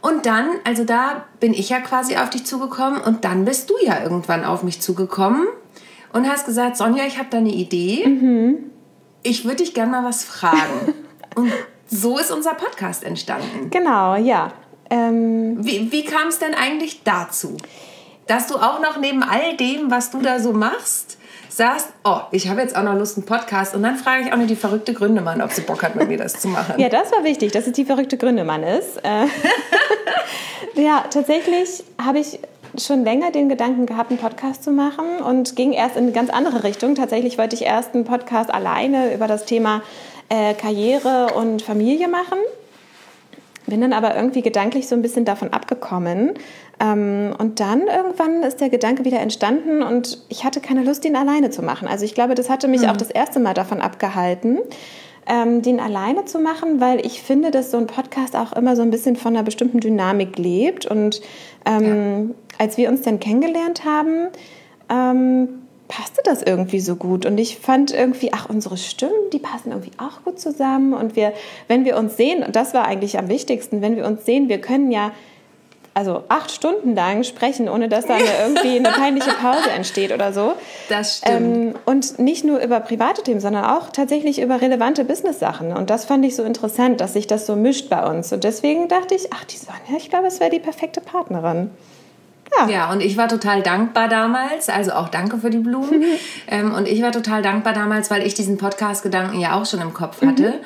Und 0.01 0.25
dann, 0.27 0.49
also 0.65 0.85
da 0.85 1.25
bin 1.41 1.53
ich 1.53 1.69
ja 1.69 1.79
quasi 1.79 2.17
auf 2.17 2.31
dich 2.31 2.45
zugekommen 2.47 3.01
und 3.01 3.25
dann 3.25 3.45
bist 3.45 3.69
du 3.71 3.75
ja 3.85 4.03
irgendwann 4.03 4.45
auf 4.45 4.63
mich 4.63 4.81
zugekommen 4.81 5.47
und 6.13 6.27
hast 6.29 6.47
gesagt, 6.47 6.79
Sonja, 6.79 7.05
ich 7.07 7.19
habe 7.19 7.29
da 7.31 7.39
eine 7.39 7.53
Idee. 7.53 8.09
Mhm. 8.09 8.57
Ich 9.23 9.45
würde 9.45 9.57
dich 9.57 9.75
gerne 9.75 9.91
mal 9.91 10.05
was 10.05 10.25
fragen. 10.25 10.95
und 11.35 11.53
so 11.87 12.19
ist 12.19 12.31
unser 12.31 12.55
Podcast 12.55 13.05
entstanden. 13.05 13.71
Genau, 13.71 14.15
ja. 14.17 14.53
Ähm, 14.91 15.65
Wie, 15.65 15.93
wie 15.93 16.05
kam 16.05 16.29
es 16.29 16.39
denn 16.39 16.55
eigentlich 16.55 17.03
dazu? 17.05 17.57
Dass 18.27 18.47
du 18.47 18.57
auch 18.57 18.81
noch 18.81 18.99
neben 18.99 19.23
all 19.23 19.57
dem, 19.57 19.91
was 19.91 20.11
du 20.11 20.21
da 20.21 20.39
so 20.41 20.53
machst, 20.53 21.19
sagst, 21.49 21.89
oh, 22.05 22.21
ich 22.31 22.49
habe 22.49 22.61
jetzt 22.61 22.77
auch 22.77 22.83
noch 22.83 22.95
Lust, 22.95 23.17
einen 23.17 23.27
Podcast. 23.27 23.75
Und 23.75 23.83
dann 23.83 23.97
frage 23.97 24.25
ich 24.25 24.33
auch 24.33 24.37
noch 24.37 24.47
die 24.47 24.57
verrückte 24.57 24.95
Gründemann, 24.95 25.43
ob 25.43 25.53
sie 25.53 25.63
Bock 25.63 25.83
hat, 25.83 25.97
mit 25.97 26.09
mir 26.09 26.17
das 26.17 26.35
zu 26.35 26.49
machen. 26.49 26.79
Ja, 26.79 26.89
das 26.89 27.13
war 27.13 27.25
wichtig, 27.25 27.53
dass 27.53 27.67
es 27.67 27.73
die 27.73 27.85
verrückte 27.85 28.17
Gründemann 28.17 28.63
ist. 28.63 28.99
Äh, 29.05 29.27
ja, 30.81 31.05
tatsächlich 31.11 31.85
habe 32.03 32.21
ich 32.21 32.39
schon 32.79 33.05
länger 33.05 33.31
den 33.31 33.49
Gedanken 33.49 33.87
gehabt, 33.87 34.11
einen 34.11 34.19
Podcast 34.19 34.63
zu 34.65 34.71
machen 34.71 35.19
und 35.19 35.57
ging 35.57 35.73
erst 35.73 35.97
in 35.97 36.05
eine 36.05 36.13
ganz 36.13 36.31
andere 36.31 36.65
Richtung. 36.65 36.95
Tatsächlich 36.95 37.39
wollte 37.39 37.57
ich 37.57 37.63
erst 37.63 37.95
einen 37.95 38.05
Podcast 38.05 38.53
alleine 38.53 39.15
über 39.15 39.27
das 39.27 39.45
Thema 39.45 39.83
äh, 40.29 40.55
Karriere 40.55 41.35
und 41.35 41.63
Familie 41.63 42.09
machen. 42.09 42.39
Bin 43.67 43.81
dann 43.81 43.93
aber 43.93 44.17
irgendwie 44.17 44.43
gedanklich 44.43 44.89
so 44.89 44.95
ein 44.95 45.03
bisschen 45.03 45.25
davon 45.25 45.53
abgekommen. 45.53 46.35
Ähm, 46.81 47.35
und 47.39 47.61
dann 47.61 47.83
irgendwann 47.87 48.43
ist 48.43 48.61
der 48.61 48.71
Gedanke 48.71 49.05
wieder 49.05 49.21
entstanden 49.21 49.83
und 49.83 50.19
ich 50.29 50.45
hatte 50.45 50.61
keine 50.61 50.83
Lust, 50.83 51.05
ihn 51.05 51.15
alleine 51.15 51.51
zu 51.51 51.63
machen. 51.63 51.87
Also 51.87 52.05
ich 52.05 52.15
glaube, 52.15 52.35
das 52.35 52.49
hatte 52.49 52.69
mich 52.69 52.89
auch 52.89 52.97
das 52.97 53.11
erste 53.11 53.39
Mal 53.39 53.55
davon 53.55 53.81
abgehalten, 53.81 54.59
ähm, 55.31 55.63
den 55.63 55.79
alleine 55.79 56.25
zu 56.25 56.41
machen, 56.41 56.81
weil 56.81 57.07
ich 57.07 57.23
finde, 57.23 57.53
dass 57.53 57.71
so 57.71 57.79
ein 57.79 57.87
Podcast 57.87 58.35
auch 58.35 58.53
immer 58.53 58.75
so 58.75 58.83
ein 58.83 58.91
bisschen 58.91 59.15
von 59.15 59.35
einer 59.35 59.45
bestimmten 59.45 59.79
Dynamik 59.79 60.37
lebt. 60.37 60.87
Und 60.87 61.23
ähm, 61.65 62.35
als 62.59 62.77
wir 62.77 62.89
uns 62.89 63.03
dann 63.03 63.21
kennengelernt 63.21 63.85
haben, 63.85 64.29
ähm, 64.89 65.49
passte 65.87 66.21
das 66.25 66.43
irgendwie 66.43 66.81
so 66.81 66.97
gut. 66.97 67.27
Und 67.27 67.39
ich 67.39 67.59
fand 67.59 67.93
irgendwie, 67.93 68.33
ach, 68.33 68.49
unsere 68.49 68.77
Stimmen, 68.77 69.31
die 69.33 69.39
passen 69.39 69.71
irgendwie 69.71 69.93
auch 69.99 70.25
gut 70.25 70.41
zusammen. 70.41 70.95
Und 70.95 71.15
wir, 71.15 71.33
wenn 71.69 71.85
wir 71.85 71.97
uns 71.97 72.17
sehen, 72.17 72.43
und 72.43 72.57
das 72.57 72.75
war 72.75 72.87
eigentlich 72.87 73.17
am 73.17 73.29
wichtigsten, 73.29 73.83
wenn 73.83 73.95
wir 73.95 74.07
uns 74.07 74.27
sehen, 74.27 74.49
wir 74.49 74.61
können 74.61 74.91
ja 74.91 75.13
also 75.95 76.25
acht 76.29 76.51
Stunden 76.51 76.95
lang 76.95 77.25
sprechen, 77.25 77.69
ohne 77.69 77.89
dass 77.89 78.07
da 78.07 78.15
eine, 78.15 78.25
irgendwie 78.43 78.79
eine 78.79 78.91
peinliche 78.91 79.33
Pause 79.33 79.71
entsteht 79.71 80.13
oder 80.13 80.33
so. 80.33 80.55
Das 80.89 81.19
stimmt. 81.19 81.57
Ähm, 81.57 81.75
und 81.85 82.19
nicht 82.19 82.45
nur 82.45 82.61
über 82.61 82.81
private 82.81 83.23
Themen, 83.23 83.41
sondern 83.41 83.65
auch 83.65 83.91
tatsächlich 83.91 84.41
über 84.41 84.61
relevante 84.61 85.05
Business-Sachen. 85.05 85.73
Und 85.73 85.91
das 85.91 86.05
fand 86.05 86.25
ich 86.25 86.37
so 86.37 86.45
interessant, 86.45 87.01
dass 87.01 87.15
sich 87.15 87.27
das 87.27 87.47
so 87.47 87.57
mischt 87.57 87.91
bei 87.91 88.07
uns. 88.09 88.33
Und 88.33 88.45
deswegen 88.45 88.89
dachte 88.89 89.15
ich, 89.15 89.33
ach, 89.33 89.45
die 89.45 89.57
Sonja, 89.57 89.97
ich 89.97 90.11
glaube, 90.11 90.29
es 90.29 90.41
wäre 90.41 90.51
die 90.51 90.61
perfekte 90.61 91.01
Partnerin. 91.01 91.71
Ja, 92.69 92.91
und 92.91 93.01
ich 93.01 93.17
war 93.17 93.29
total 93.29 93.63
dankbar 93.63 94.09
damals, 94.09 94.69
also 94.69 94.93
auch 94.93 95.09
danke 95.09 95.39
für 95.39 95.51
die 95.51 95.59
Blumen. 95.59 96.05
ähm, 96.49 96.75
und 96.75 96.89
ich 96.89 97.01
war 97.03 97.13
total 97.13 97.43
dankbar 97.43 97.73
damals, 97.73 98.11
weil 98.11 98.27
ich 98.27 98.35
diesen 98.35 98.59
Podcast-Gedanken 98.59 99.39
ja 99.41 99.59
auch 99.59 99.67
schon 99.67 99.81
im 99.81 99.95
Kopf 99.95 100.21
hatte. 100.23 100.61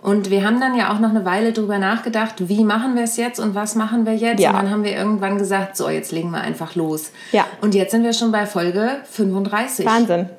Und 0.00 0.30
wir 0.30 0.44
haben 0.44 0.60
dann 0.60 0.76
ja 0.76 0.92
auch 0.92 1.00
noch 1.00 1.10
eine 1.10 1.24
Weile 1.24 1.52
drüber 1.52 1.78
nachgedacht, 1.78 2.48
wie 2.48 2.62
machen 2.64 2.94
wir 2.94 3.02
es 3.02 3.16
jetzt 3.16 3.40
und 3.40 3.54
was 3.54 3.74
machen 3.74 4.06
wir 4.06 4.14
jetzt. 4.14 4.40
Ja. 4.40 4.50
Und 4.50 4.56
dann 4.56 4.70
haben 4.70 4.84
wir 4.84 4.96
irgendwann 4.96 5.38
gesagt, 5.38 5.76
so, 5.76 5.88
jetzt 5.88 6.12
legen 6.12 6.30
wir 6.30 6.40
einfach 6.40 6.76
los. 6.76 7.10
Ja. 7.32 7.46
Und 7.60 7.74
jetzt 7.74 7.90
sind 7.90 8.04
wir 8.04 8.12
schon 8.12 8.30
bei 8.30 8.46
Folge 8.46 8.98
35. 9.10 9.84
Wahnsinn. 9.84 10.30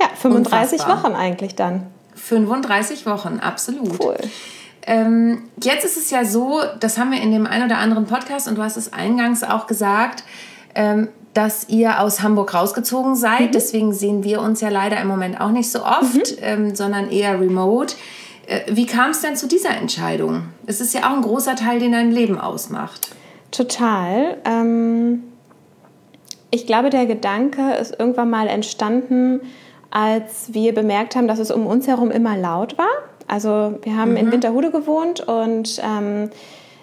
Ja, 0.00 0.08
35 0.14 0.80
Unfassbar. 0.80 1.02
Wochen 1.02 1.14
eigentlich 1.16 1.56
dann. 1.56 1.86
35 2.14 3.06
Wochen, 3.06 3.40
absolut. 3.40 4.02
Cool. 4.02 4.16
Ähm, 4.86 5.42
jetzt 5.62 5.84
ist 5.84 5.96
es 5.96 6.10
ja 6.10 6.24
so, 6.24 6.60
das 6.78 6.96
haben 6.96 7.10
wir 7.10 7.20
in 7.20 7.32
dem 7.32 7.46
einen 7.46 7.66
oder 7.66 7.78
anderen 7.78 8.06
Podcast 8.06 8.48
und 8.48 8.56
du 8.56 8.62
hast 8.62 8.76
es 8.76 8.92
eingangs 8.92 9.42
auch 9.42 9.66
gesagt, 9.66 10.24
ähm, 10.74 11.08
dass 11.34 11.68
ihr 11.68 12.00
aus 12.00 12.22
Hamburg 12.22 12.54
rausgezogen 12.54 13.14
seid. 13.14 13.54
Deswegen 13.54 13.92
sehen 13.92 14.24
wir 14.24 14.40
uns 14.40 14.60
ja 14.60 14.68
leider 14.68 15.00
im 15.00 15.06
Moment 15.06 15.40
auch 15.40 15.50
nicht 15.50 15.70
so 15.70 15.84
oft, 15.84 16.36
ähm, 16.40 16.74
sondern 16.74 17.10
eher 17.10 17.40
remote. 17.40 17.94
Äh, 18.50 18.62
wie 18.68 18.86
kam 18.86 19.10
es 19.10 19.20
denn 19.20 19.36
zu 19.36 19.46
dieser 19.46 19.76
Entscheidung? 19.76 20.42
Es 20.66 20.80
ist 20.80 20.92
ja 20.92 21.08
auch 21.08 21.14
ein 21.14 21.22
großer 21.22 21.54
Teil, 21.54 21.78
den 21.78 21.92
dein 21.92 22.10
Leben 22.10 22.38
ausmacht. 22.38 23.12
Total. 23.52 24.38
Ähm, 24.44 25.22
ich 26.50 26.66
glaube, 26.66 26.90
der 26.90 27.06
Gedanke 27.06 27.74
ist 27.74 27.94
irgendwann 27.98 28.28
mal 28.28 28.48
entstanden, 28.48 29.40
als 29.90 30.52
wir 30.52 30.74
bemerkt 30.74 31.14
haben, 31.14 31.28
dass 31.28 31.38
es 31.38 31.52
um 31.52 31.66
uns 31.66 31.86
herum 31.86 32.10
immer 32.10 32.36
laut 32.36 32.76
war. 32.76 32.90
Also 33.28 33.78
wir 33.82 33.96
haben 33.96 34.16
in 34.16 34.32
Winterhude 34.32 34.72
gewohnt 34.72 35.20
und 35.20 35.80
ähm, 35.84 36.30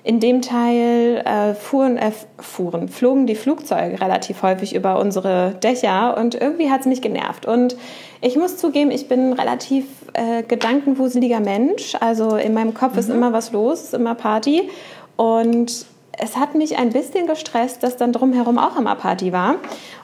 in 0.08 0.22
dem 0.22 0.42
Teil 0.42 1.22
äh, 1.26 1.54
fuhren, 1.54 1.98
äh, 1.98 2.14
fuhren, 2.40 2.88
flogen 2.88 3.28
die 3.28 3.36
Flugzeuge 3.36 4.00
relativ 4.00 4.42
häufig 4.42 4.74
über 4.74 5.00
unsere 5.00 5.56
Dächer 5.62 6.16
und 6.16 6.34
irgendwie 6.34 6.72
hat 6.72 6.80
es 6.80 6.86
mich 6.86 7.02
genervt. 7.02 7.46
Und 7.46 7.76
ich 8.22 8.38
muss 8.38 8.56
zugeben, 8.56 8.90
ich 8.90 9.10
bin 9.10 9.32
ein 9.32 9.34
relativ 9.34 9.84
äh, 10.14 10.44
gedankenwuseliger 10.44 11.42
Mensch. 11.42 11.96
Also 12.00 12.38
in 12.38 12.54
meinem 12.54 12.74
Kopf 12.74 12.96
ist 12.96 13.10
immer 13.10 13.34
was 13.34 13.52
los, 13.52 13.84
ist 13.84 13.94
immer 13.94 14.16
Party. 14.16 14.70
Und 15.18 15.86
es 16.14 16.38
hat 16.38 16.56
mich 16.56 16.78
ein 16.78 16.94
bisschen 16.94 17.28
gestresst, 17.28 17.84
dass 17.84 17.98
dann 17.98 18.14
drumherum 18.14 18.58
auch 18.60 18.80
immer 18.80 18.96
Party 18.96 19.34
war. 19.34 19.56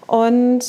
Und 0.05 0.65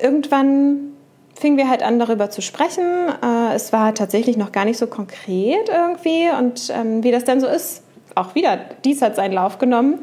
irgendwann 0.00 0.92
fingen 1.34 1.56
wir 1.56 1.68
halt 1.68 1.82
an, 1.82 1.98
darüber 1.98 2.30
zu 2.30 2.42
sprechen. 2.42 2.84
Äh, 3.24 3.56
es 3.56 3.72
war 3.72 3.92
tatsächlich 3.92 4.36
noch 4.36 4.52
gar 4.52 4.64
nicht 4.64 4.78
so 4.78 4.86
konkret 4.86 5.68
irgendwie. 5.68 6.28
Und 6.38 6.72
ähm, 6.72 7.02
wie 7.02 7.10
das 7.10 7.24
dann 7.24 7.40
so 7.40 7.48
ist, 7.48 7.82
auch 8.16 8.34
wieder, 8.34 8.58
dies 8.84 9.02
hat 9.02 9.14
seinen 9.14 9.32
Lauf 9.32 9.58
genommen, 9.58 10.00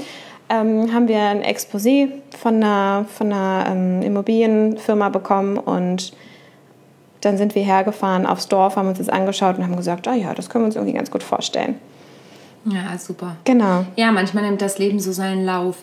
ähm, 0.50 0.94
haben 0.94 1.08
wir 1.08 1.20
ein 1.20 1.44
Exposé 1.44 2.10
von 2.38 2.56
einer, 2.56 3.06
von 3.14 3.34
einer 3.34 3.66
ähm, 3.70 4.02
Immobilienfirma 4.02 5.10
bekommen 5.10 5.58
und 5.58 6.14
dann 7.22 7.38
sind 7.38 7.56
wir 7.56 7.64
hergefahren 7.64 8.26
aufs 8.26 8.48
Dorf, 8.48 8.76
haben 8.76 8.90
uns 8.90 8.98
das 8.98 9.10
angeschaut 9.10 9.58
und 9.58 9.64
haben 9.64 9.76
gesagt, 9.76 10.08
ah 10.08 10.14
ja, 10.14 10.34
das 10.34 10.50
können 10.50 10.64
wir 10.64 10.68
uns 10.68 10.76
irgendwie 10.76 10.94
ganz 10.94 11.10
gut 11.10 11.24
vorstellen. 11.24 11.76
Ja, 12.66 12.98
super. 12.98 13.36
Genau. 13.44 13.86
Ja, 13.96 14.12
manchmal 14.12 14.44
nimmt 14.44 14.62
das 14.62 14.78
Leben 14.78 15.00
so 15.00 15.12
seinen 15.12 15.46
Lauf. 15.46 15.78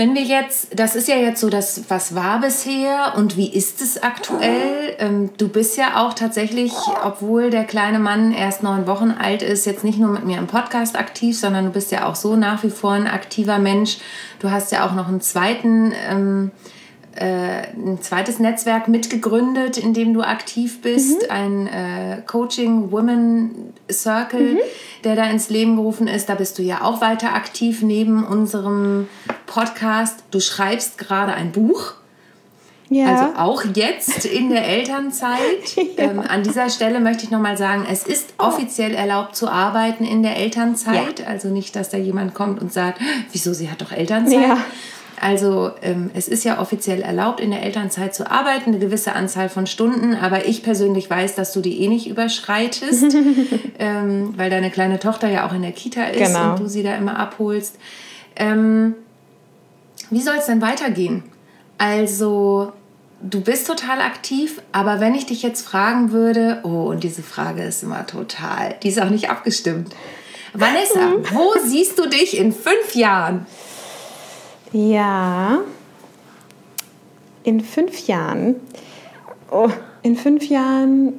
Wenn 0.00 0.14
wir 0.14 0.22
jetzt, 0.22 0.68
das 0.80 0.96
ist 0.96 1.08
ja 1.08 1.16
jetzt 1.16 1.42
so, 1.42 1.50
das, 1.50 1.82
was 1.88 2.14
war 2.14 2.40
bisher 2.40 3.12
und 3.18 3.36
wie 3.36 3.52
ist 3.52 3.82
es 3.82 4.02
aktuell? 4.02 4.94
Ähm, 4.96 5.28
du 5.36 5.46
bist 5.46 5.76
ja 5.76 6.02
auch 6.02 6.14
tatsächlich, 6.14 6.72
obwohl 7.04 7.50
der 7.50 7.64
kleine 7.64 7.98
Mann 7.98 8.32
erst 8.32 8.62
neun 8.62 8.86
Wochen 8.86 9.10
alt 9.10 9.42
ist, 9.42 9.66
jetzt 9.66 9.84
nicht 9.84 9.98
nur 9.98 10.08
mit 10.08 10.24
mir 10.24 10.38
im 10.38 10.46
Podcast 10.46 10.98
aktiv, 10.98 11.38
sondern 11.38 11.66
du 11.66 11.70
bist 11.72 11.92
ja 11.92 12.06
auch 12.06 12.14
so 12.14 12.34
nach 12.34 12.62
wie 12.62 12.70
vor 12.70 12.92
ein 12.92 13.06
aktiver 13.06 13.58
Mensch. 13.58 13.98
Du 14.38 14.50
hast 14.50 14.72
ja 14.72 14.86
auch 14.86 14.94
noch 14.94 15.06
einen 15.06 15.20
zweiten, 15.20 15.92
ähm, 16.08 16.50
äh, 16.54 16.79
ein 17.24 17.98
zweites 18.00 18.38
Netzwerk 18.38 18.88
mitgegründet, 18.88 19.76
in 19.78 19.94
dem 19.94 20.14
du 20.14 20.22
aktiv 20.22 20.80
bist, 20.80 21.30
ein 21.30 21.66
äh, 21.66 22.22
Coaching 22.26 22.90
Women 22.90 23.74
Circle, 23.90 24.58
der 25.04 25.16
da 25.16 25.24
ins 25.24 25.50
Leben 25.50 25.76
gerufen 25.76 26.08
ist. 26.08 26.28
Da 26.28 26.34
bist 26.34 26.58
du 26.58 26.62
ja 26.62 26.82
auch 26.82 27.00
weiter 27.00 27.34
aktiv 27.34 27.82
neben 27.82 28.24
unserem 28.24 29.08
Podcast. 29.46 30.24
Du 30.30 30.40
schreibst 30.40 30.98
gerade 30.98 31.34
ein 31.34 31.52
Buch. 31.52 31.94
Ja. 32.90 33.06
Also 33.06 33.38
auch 33.38 33.64
jetzt 33.74 34.24
in 34.24 34.50
der 34.50 34.66
Elternzeit. 34.66 35.38
ähm, 35.96 36.20
an 36.20 36.42
dieser 36.42 36.70
Stelle 36.70 36.98
möchte 37.00 37.24
ich 37.24 37.30
nochmal 37.30 37.56
sagen, 37.56 37.86
es 37.88 38.02
ist 38.02 38.34
offiziell 38.36 38.94
erlaubt 38.94 39.36
zu 39.36 39.48
arbeiten 39.48 40.04
in 40.04 40.24
der 40.24 40.36
Elternzeit. 40.36 41.24
Also 41.26 41.48
nicht, 41.48 41.76
dass 41.76 41.88
da 41.90 41.98
jemand 41.98 42.34
kommt 42.34 42.60
und 42.60 42.72
sagt, 42.72 43.00
wieso, 43.30 43.52
sie 43.52 43.70
hat 43.70 43.80
doch 43.80 43.92
Elternzeit. 43.92 44.40
Ja. 44.40 44.58
Also 45.20 45.72
ähm, 45.82 46.10
es 46.14 46.28
ist 46.28 46.44
ja 46.44 46.60
offiziell 46.60 47.02
erlaubt, 47.02 47.40
in 47.40 47.50
der 47.50 47.62
Elternzeit 47.62 48.14
zu 48.14 48.30
arbeiten, 48.30 48.70
eine 48.70 48.78
gewisse 48.78 49.12
Anzahl 49.12 49.50
von 49.50 49.66
Stunden. 49.66 50.14
Aber 50.14 50.46
ich 50.46 50.62
persönlich 50.62 51.10
weiß, 51.10 51.34
dass 51.34 51.52
du 51.52 51.60
die 51.60 51.82
eh 51.82 51.88
nicht 51.88 52.08
überschreitest, 52.08 53.14
ähm, 53.78 54.32
weil 54.36 54.48
deine 54.48 54.70
kleine 54.70 54.98
Tochter 54.98 55.28
ja 55.28 55.46
auch 55.46 55.52
in 55.52 55.60
der 55.60 55.72
Kita 55.72 56.04
ist 56.04 56.32
Genau. 56.32 56.52
und 56.52 56.60
du 56.60 56.68
sie 56.68 56.82
da 56.82 56.96
immer 56.96 57.18
abholst. 57.18 57.76
Ähm, 58.36 58.94
wie 60.08 60.22
soll 60.22 60.36
es 60.38 60.46
denn 60.46 60.62
weitergehen? 60.62 61.22
Also 61.76 62.72
du 63.20 63.42
bist 63.42 63.66
total 63.66 64.00
aktiv, 64.00 64.62
aber 64.72 65.00
wenn 65.00 65.14
ich 65.14 65.26
dich 65.26 65.42
jetzt 65.42 65.66
fragen 65.66 66.12
würde, 66.12 66.60
oh, 66.62 66.88
und 66.88 67.04
diese 67.04 67.22
Frage 67.22 67.62
ist 67.62 67.82
immer 67.82 68.06
total, 68.06 68.76
die 68.82 68.88
ist 68.88 69.00
auch 69.00 69.10
nicht 69.10 69.28
abgestimmt. 69.28 69.94
Vanessa, 70.54 71.00
mhm. 71.00 71.24
wo 71.30 71.52
siehst 71.62 71.98
du 71.98 72.08
dich 72.08 72.38
in 72.38 72.52
fünf 72.52 72.94
Jahren? 72.94 73.46
Ja, 74.72 75.60
in 77.42 77.60
fünf 77.60 78.06
Jahren. 78.06 78.56
Oh, 79.50 79.68
in 80.02 80.16
fünf 80.16 80.48
Jahren 80.48 81.14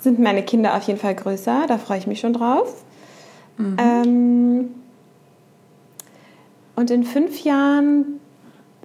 sind 0.00 0.18
meine 0.18 0.42
Kinder 0.42 0.76
auf 0.76 0.82
jeden 0.82 0.98
Fall 0.98 1.14
größer. 1.14 1.64
Da 1.66 1.78
freue 1.78 1.98
ich 1.98 2.06
mich 2.06 2.20
schon 2.20 2.32
drauf. 2.32 2.82
Mhm. 3.56 3.76
Ähm, 3.78 4.74
und 6.76 6.90
in 6.90 7.04
fünf 7.04 7.42
Jahren 7.42 8.20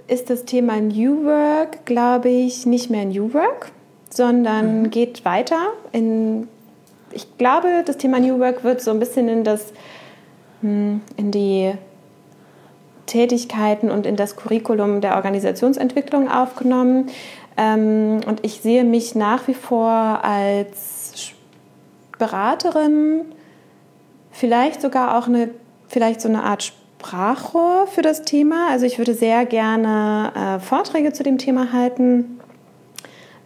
ist 0.08 0.30
das 0.30 0.46
Thema 0.46 0.80
New 0.80 1.26
Work, 1.26 1.86
glaube 1.86 2.30
ich, 2.30 2.66
nicht 2.66 2.90
mehr 2.90 3.06
New 3.06 3.34
Work, 3.34 3.72
sondern 4.10 4.84
mhm. 4.84 4.90
geht 4.90 5.26
weiter. 5.26 5.74
In, 5.92 6.48
ich 7.12 7.38
glaube, 7.38 7.84
das 7.86 7.98
Thema 7.98 8.20
New 8.20 8.40
Work 8.40 8.64
wird 8.64 8.82
so 8.82 8.92
ein 8.92 9.00
bisschen 9.00 9.28
in 9.28 9.44
das 9.44 9.74
hm, 10.62 11.02
in 11.18 11.32
die 11.32 11.74
Tätigkeiten 13.14 13.92
und 13.92 14.08
in 14.08 14.16
das 14.16 14.36
Curriculum 14.36 15.00
der 15.00 15.16
Organisationsentwicklung 15.16 16.32
aufgenommen. 16.32 17.12
Ähm, 17.58 18.22
und 18.26 18.44
ich 18.44 18.62
sehe 18.62 18.84
mich 18.84 19.14
nach 19.14 19.48
wie 19.48 19.54
vor 19.54 19.92
als 20.24 21.32
Beraterin, 22.18 23.22
vielleicht 24.32 24.82
sogar 24.82 25.18
auch 25.18 25.28
eine, 25.28 25.50
vielleicht 25.88 26.22
so 26.22 26.28
eine 26.28 26.44
Art 26.44 26.64
Sprachrohr 26.64 27.86
für 27.86 28.02
das 28.02 28.24
Thema. 28.24 28.70
Also 28.72 28.88
ich 28.88 28.98
würde 28.98 29.14
sehr 29.14 29.46
gerne 29.46 30.32
äh, 30.36 30.60
Vorträge 30.60 31.14
zu 31.14 31.22
dem 31.22 31.38
Thema 31.38 31.72
halten. 31.72 32.40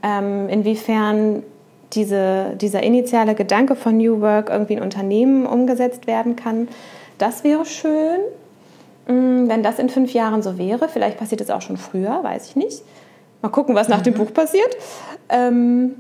Ähm, 0.02 0.48
inwiefern 0.48 1.44
diese, 1.92 2.56
dieser 2.56 2.84
initiale 2.84 3.36
Gedanke 3.36 3.76
von 3.76 3.98
New 3.98 4.22
Work 4.22 4.50
irgendwie 4.50 4.74
in 4.74 4.82
Unternehmen 4.82 5.46
umgesetzt 5.46 6.08
werden 6.08 6.38
kann, 6.38 6.70
das 7.18 7.44
wäre 7.44 7.66
schön. 7.66 8.20
Mm, 9.08 9.48
wenn 9.48 9.64
das 9.64 9.80
in 9.80 9.90
fünf 9.90 10.14
Jahren 10.14 10.42
so 10.42 10.58
wäre, 10.58 10.90
vielleicht 10.90 11.18
passiert 11.18 11.42
es 11.42 11.50
auch 11.50 11.62
schon 11.62 11.78
früher, 11.78 12.24
weiß 12.24 12.50
ich 12.50 12.56
nicht. 12.56 12.84
Mal 13.42 13.50
gucken, 13.50 13.76
was 13.76 13.88
nach 13.88 14.00
mhm. 14.00 14.04
dem 14.04 14.14
Buch 14.16 14.34
passiert. 14.34 14.76
Ähm, 15.30 15.96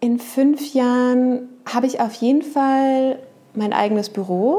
in 0.00 0.18
fünf 0.18 0.72
Jahren 0.72 1.48
habe 1.66 1.86
ich 1.86 2.00
auf 2.00 2.14
jeden 2.14 2.42
Fall 2.42 3.18
mein 3.54 3.72
eigenes 3.72 4.08
Büro. 4.08 4.58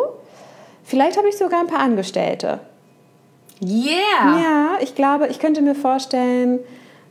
Vielleicht 0.84 1.17
habe 1.17 1.30
ich 1.30 1.38
sogar 1.38 1.62
ein 1.62 1.67
paar 1.67 1.80
Angestellte. 1.80 2.60
Yeah! 3.62 4.41
Ja, 4.41 4.69
ich 4.82 4.95
glaube, 4.95 5.27
ich 5.27 5.39
könnte 5.39 5.62
mir 5.62 5.75
vorstellen, 5.75 6.60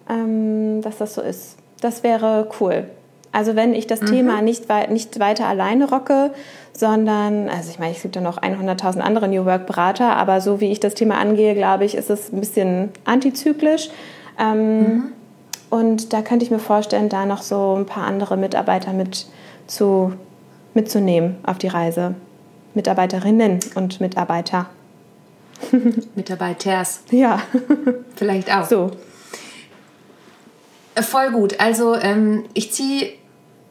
ähm, 0.09 0.83
dass 0.83 0.99
das 0.99 1.15
so 1.15 1.23
ist. 1.23 1.57
Das 1.81 2.03
wäre 2.03 2.49
cool. 2.61 2.91
Also 3.33 3.55
wenn 3.57 3.75
ich 3.75 3.87
das 3.87 4.01
mhm. 4.01 4.07
Thema 4.07 4.43
nicht, 4.43 4.65
nicht 4.91 5.21
weiter 5.21 5.47
alleine 5.47 5.89
rocke, 5.89 6.33
sondern, 6.73 7.49
also 7.49 7.71
ich 7.71 7.79
meine, 7.79 7.95
es 7.95 8.03
gibt 8.03 8.17
ja 8.17 8.23
noch 8.23 8.39
100.000 8.39 9.01
andere 9.01 9.29
New 9.29 9.45
Work 9.45 9.67
Berater, 9.67 10.17
aber 10.17 10.41
so 10.41 10.61
wie 10.61 10.73
ich 10.73 10.81
das 10.81 10.95
Thema 10.95 11.19
angehe, 11.19 11.55
glaube 11.55 11.85
ich, 11.85 11.95
ist 11.95 12.11
es 12.11 12.33
ein 12.33 12.41
bisschen 12.41 12.91
antizyklisch. 13.05 13.91
Ähm, 14.39 14.79
mhm. 14.79 15.13
Und 15.69 16.13
da 16.13 16.23
könnte 16.23 16.45
ich 16.45 16.51
mir 16.51 16.59
vorstellen, 16.59 17.09
da 17.09 17.27
noch 17.27 17.43
so 17.43 17.77
ein 17.77 17.87
paar 17.87 18.05
andere 18.05 18.37
Mitarbeiter 18.37 18.93
mit 18.93 19.27
zu, 19.67 20.13
mitzunehmen 20.75 21.37
auf 21.45 21.59
die 21.59 21.69
Reise. 21.69 22.15
Mitarbeiterinnen 22.75 23.61
und 23.77 24.01
Mitarbeiter. 24.01 24.67
Mitarbeiters. 26.15 27.03
Ja. 27.11 27.41
Vielleicht 28.17 28.53
auch. 28.53 28.65
So. 28.65 28.91
Äh, 30.95 31.03
voll 31.03 31.31
gut. 31.31 31.61
Also 31.61 31.95
ähm, 31.95 32.45
ich 32.55 32.73
ziehe 32.73 33.13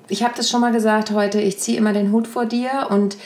ich 0.09 0.23
habe 0.23 0.33
das 0.35 0.49
schon 0.49 0.61
mal 0.61 0.71
gesagt 0.71 1.11
heute, 1.11 1.39
ich 1.39 1.59
ziehe 1.59 1.77
immer 1.77 1.93
den 1.93 2.11
Hut 2.11 2.27
vor 2.27 2.45
dir 2.45 2.87
und 2.89 3.17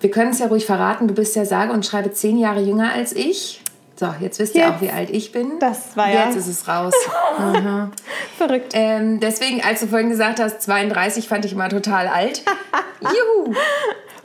wir 0.00 0.10
können 0.10 0.32
es 0.32 0.40
ja 0.40 0.46
ruhig 0.46 0.66
verraten, 0.66 1.08
du 1.08 1.14
bist 1.14 1.36
ja 1.36 1.44
sage 1.44 1.72
und 1.72 1.86
schreibe 1.86 2.12
zehn 2.12 2.38
Jahre 2.38 2.60
jünger 2.60 2.92
als 2.92 3.12
ich. 3.14 3.60
So, 3.96 4.12
jetzt 4.18 4.40
wisst 4.40 4.56
ihr 4.56 4.68
auch, 4.68 4.80
wie 4.80 4.90
alt 4.90 5.10
ich 5.10 5.30
bin. 5.30 5.60
Das 5.60 5.96
war 5.96 6.12
ja. 6.12 6.26
Jetzt 6.26 6.36
ist 6.36 6.48
es 6.48 6.66
raus. 6.66 6.92
Verrückt. 8.36 8.72
Ähm, 8.74 9.20
deswegen, 9.20 9.62
als 9.62 9.80
du 9.80 9.86
vorhin 9.86 10.08
gesagt 10.08 10.40
hast, 10.40 10.60
32 10.62 11.28
fand 11.28 11.44
ich 11.44 11.52
immer 11.52 11.68
total 11.68 12.08
alt. 12.08 12.42
Juhu! 13.00 13.54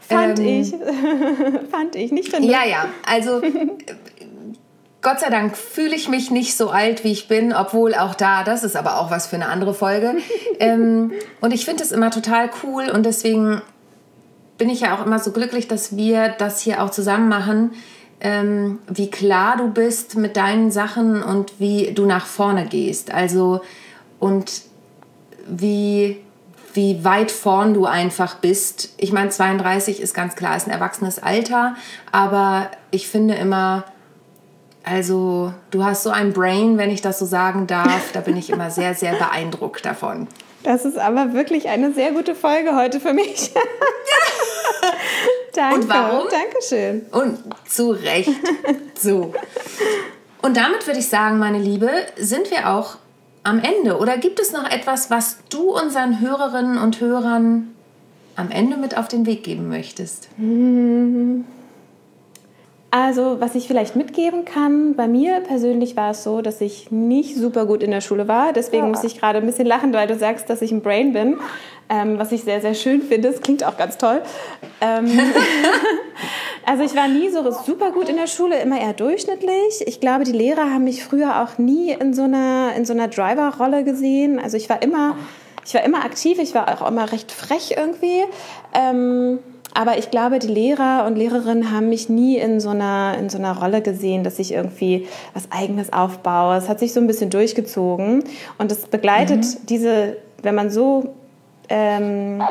Fand 0.01 0.39
ähm, 0.39 0.45
ich. 0.45 0.69
fand 1.71 1.95
ich, 1.95 2.11
nicht 2.11 2.29
finde 2.29 2.49
Ja, 2.49 2.65
ja. 2.65 2.85
Also 3.05 3.41
Gott 5.01 5.19
sei 5.19 5.29
Dank 5.29 5.55
fühle 5.55 5.95
ich 5.95 6.09
mich 6.09 6.31
nicht 6.31 6.57
so 6.57 6.69
alt, 6.69 7.03
wie 7.03 7.11
ich 7.11 7.27
bin, 7.27 7.53
obwohl 7.53 7.93
auch 7.93 8.15
da, 8.15 8.43
das 8.43 8.63
ist 8.63 8.75
aber 8.75 8.99
auch 8.99 9.11
was 9.11 9.27
für 9.27 9.35
eine 9.35 9.47
andere 9.47 9.73
Folge. 9.73 10.15
ähm, 10.59 11.11
und 11.39 11.53
ich 11.53 11.65
finde 11.65 11.83
es 11.83 11.91
immer 11.91 12.11
total 12.11 12.49
cool 12.63 12.89
und 12.89 13.05
deswegen 13.05 13.61
bin 14.57 14.69
ich 14.69 14.81
ja 14.81 14.97
auch 14.97 15.05
immer 15.05 15.19
so 15.19 15.31
glücklich, 15.31 15.67
dass 15.67 15.95
wir 15.95 16.29
das 16.29 16.61
hier 16.61 16.81
auch 16.83 16.89
zusammen 16.89 17.29
machen, 17.29 17.71
ähm, 18.19 18.79
wie 18.87 19.11
klar 19.11 19.57
du 19.57 19.69
bist 19.69 20.15
mit 20.15 20.35
deinen 20.35 20.71
Sachen 20.71 21.21
und 21.21 21.59
wie 21.59 21.93
du 21.93 22.05
nach 22.07 22.25
vorne 22.25 22.65
gehst. 22.65 23.13
Also 23.13 23.61
und 24.19 24.63
wie 25.47 26.17
wie 26.77 27.03
weit 27.03 27.31
vorn 27.31 27.73
du 27.73 27.87
einfach 27.87 28.35
bist. 28.35 28.93
Ich 28.97 29.11
meine, 29.11 29.29
32 29.29 29.99
ist 29.99 30.13
ganz 30.13 30.35
klar, 30.35 30.55
ist 30.55 30.67
ein 30.67 30.71
erwachsenes 30.71 31.17
Alter, 31.17 31.75
aber 32.11 32.69
ich 32.91 33.07
finde 33.07 33.33
immer, 33.33 33.83
also 34.89 35.53
du 35.71 35.83
hast 35.83 36.03
so 36.03 36.09
ein 36.09 36.33
Brain, 36.33 36.77
wenn 36.77 36.89
ich 36.89 37.01
das 37.01 37.19
so 37.19 37.25
sagen 37.25 37.67
darf. 37.67 38.11
Da 38.13 38.21
bin 38.21 38.37
ich 38.37 38.49
immer 38.49 38.71
sehr, 38.71 38.95
sehr 38.95 39.13
beeindruckt 39.13 39.85
davon. 39.85 40.27
Das 40.63 40.85
ist 40.85 40.97
aber 40.97 41.33
wirklich 41.33 41.69
eine 41.69 41.93
sehr 41.93 42.11
gute 42.11 42.35
Folge 42.35 42.75
heute 42.75 42.99
für 42.99 43.13
mich. 43.13 43.51
Danke. 45.53 45.75
Und 45.75 45.89
warum? 45.89 46.27
Dankeschön. 46.29 47.05
Und 47.11 47.39
zu 47.67 47.91
Recht. 47.91 48.31
So. 48.97 49.33
Und 50.41 50.57
damit 50.57 50.85
würde 50.87 50.99
ich 50.99 51.07
sagen, 51.07 51.39
meine 51.39 51.59
Liebe, 51.59 51.89
sind 52.17 52.51
wir 52.51 52.69
auch 52.69 52.97
am 53.43 53.59
Ende. 53.59 53.97
Oder 53.97 54.17
gibt 54.17 54.39
es 54.39 54.51
noch 54.51 54.69
etwas, 54.69 55.09
was 55.09 55.37
du 55.49 55.77
unseren 55.77 56.21
Hörerinnen 56.21 56.77
und 56.77 56.99
Hörern 56.99 57.73
am 58.35 58.51
Ende 58.51 58.77
mit 58.77 58.97
auf 58.97 59.07
den 59.07 59.25
Weg 59.25 59.43
geben 59.43 59.67
möchtest? 59.67 60.29
Hm. 60.37 61.45
Also, 62.89 63.41
was 63.41 63.53
ich 63.55 63.67
vielleicht 63.67 63.97
mitgeben 63.97 64.45
kann, 64.45 64.95
bei 64.95 65.09
mir 65.09 65.41
persönlich 65.41 65.97
war 65.97 66.11
es 66.11 66.23
so, 66.23 66.41
dass 66.41 66.61
ich 66.61 66.89
nicht 66.89 67.35
super 67.35 67.65
gut 67.65 67.83
in 67.83 67.91
der 67.91 67.99
Schule 67.99 68.29
war. 68.29 68.53
Deswegen 68.53 68.83
ja. 68.83 68.89
muss 68.89 69.03
ich 69.03 69.19
gerade 69.19 69.39
ein 69.39 69.45
bisschen 69.45 69.67
lachen, 69.67 69.93
weil 69.93 70.07
du 70.07 70.15
sagst, 70.15 70.49
dass 70.49 70.61
ich 70.61 70.71
ein 70.71 70.81
Brain 70.81 71.11
bin, 71.11 71.37
ähm, 71.89 72.17
was 72.17 72.31
ich 72.31 72.43
sehr, 72.43 72.61
sehr 72.61 72.75
schön 72.75 73.01
finde. 73.01 73.29
Das 73.29 73.41
klingt 73.41 73.65
auch 73.65 73.75
ganz 73.75 73.97
toll. 73.97 74.21
Ähm, 74.79 75.05
also, 76.65 76.83
ich 76.83 76.95
war 76.95 77.09
nie 77.09 77.29
so 77.29 77.51
super 77.51 77.91
gut 77.91 78.07
in 78.07 78.15
der 78.15 78.27
Schule, 78.27 78.61
immer 78.61 78.79
eher 78.79 78.93
durchschnittlich. 78.93 79.85
Ich 79.85 79.99
glaube, 79.99 80.23
die 80.23 80.31
Lehrer 80.31 80.71
haben 80.71 80.85
mich 80.85 81.03
früher 81.03 81.43
auch 81.43 81.57
nie 81.57 81.91
in 81.91 82.13
so 82.13 82.23
einer, 82.23 82.71
in 82.77 82.85
so 82.85 82.93
einer 82.93 83.09
Driver-Rolle 83.09 83.83
gesehen. 83.83 84.39
Also, 84.39 84.55
ich 84.55 84.69
war 84.69 84.81
immer, 84.81 85.17
ich 85.65 85.73
war 85.73 85.83
immer 85.83 86.05
aktiv, 86.05 86.39
ich 86.39 86.55
war 86.55 86.69
auch 86.69 86.87
immer 86.87 87.11
recht 87.11 87.33
frech 87.33 87.75
irgendwie. 87.75 88.23
Ähm, 88.73 89.39
aber 89.77 89.99
ich 89.99 90.09
glaube, 90.09 90.39
die 90.39 90.47
Lehrer 90.47 91.05
und 91.05 91.17
Lehrerinnen 91.17 91.71
haben 91.71 91.89
mich 91.89 92.09
nie 92.09 92.35
in 92.37 92.59
so 92.59 92.69
einer, 92.69 93.15
in 93.19 93.29
so 93.29 93.37
einer 93.37 93.55
Rolle 93.59 93.83
gesehen, 93.83 94.23
dass 94.23 94.39
ich 94.39 94.51
irgendwie 94.51 95.07
was 95.35 95.51
Eigenes 95.51 95.93
aufbaue. 95.93 96.57
Es 96.57 96.67
hat 96.67 96.79
sich 96.79 96.93
so 96.93 96.99
ein 96.99 97.05
bisschen 97.05 97.29
durchgezogen 97.29 98.23
und 98.57 98.71
es 98.71 98.87
begleitet 98.87 99.43
mhm. 99.43 99.65
diese, 99.69 100.17
wenn 100.41 100.55
man 100.55 100.71
so, 100.71 101.13
ähm, 101.69 102.41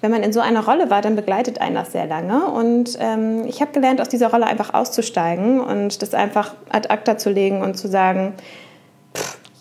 wenn 0.00 0.10
man 0.10 0.24
in 0.24 0.32
so 0.32 0.40
einer 0.40 0.64
Rolle 0.64 0.90
war, 0.90 1.02
dann 1.02 1.14
begleitet 1.14 1.60
einen 1.60 1.76
das 1.76 1.92
sehr 1.92 2.06
lange. 2.06 2.46
Und 2.46 2.98
ähm, 2.98 3.44
ich 3.46 3.60
habe 3.60 3.70
gelernt, 3.70 4.00
aus 4.00 4.08
dieser 4.08 4.32
Rolle 4.32 4.48
einfach 4.48 4.74
auszusteigen 4.74 5.60
und 5.60 6.02
das 6.02 6.14
einfach 6.14 6.56
ad 6.70 6.88
acta 6.88 7.16
zu 7.16 7.30
legen 7.30 7.62
und 7.62 7.76
zu 7.76 7.86
sagen, 7.86 8.34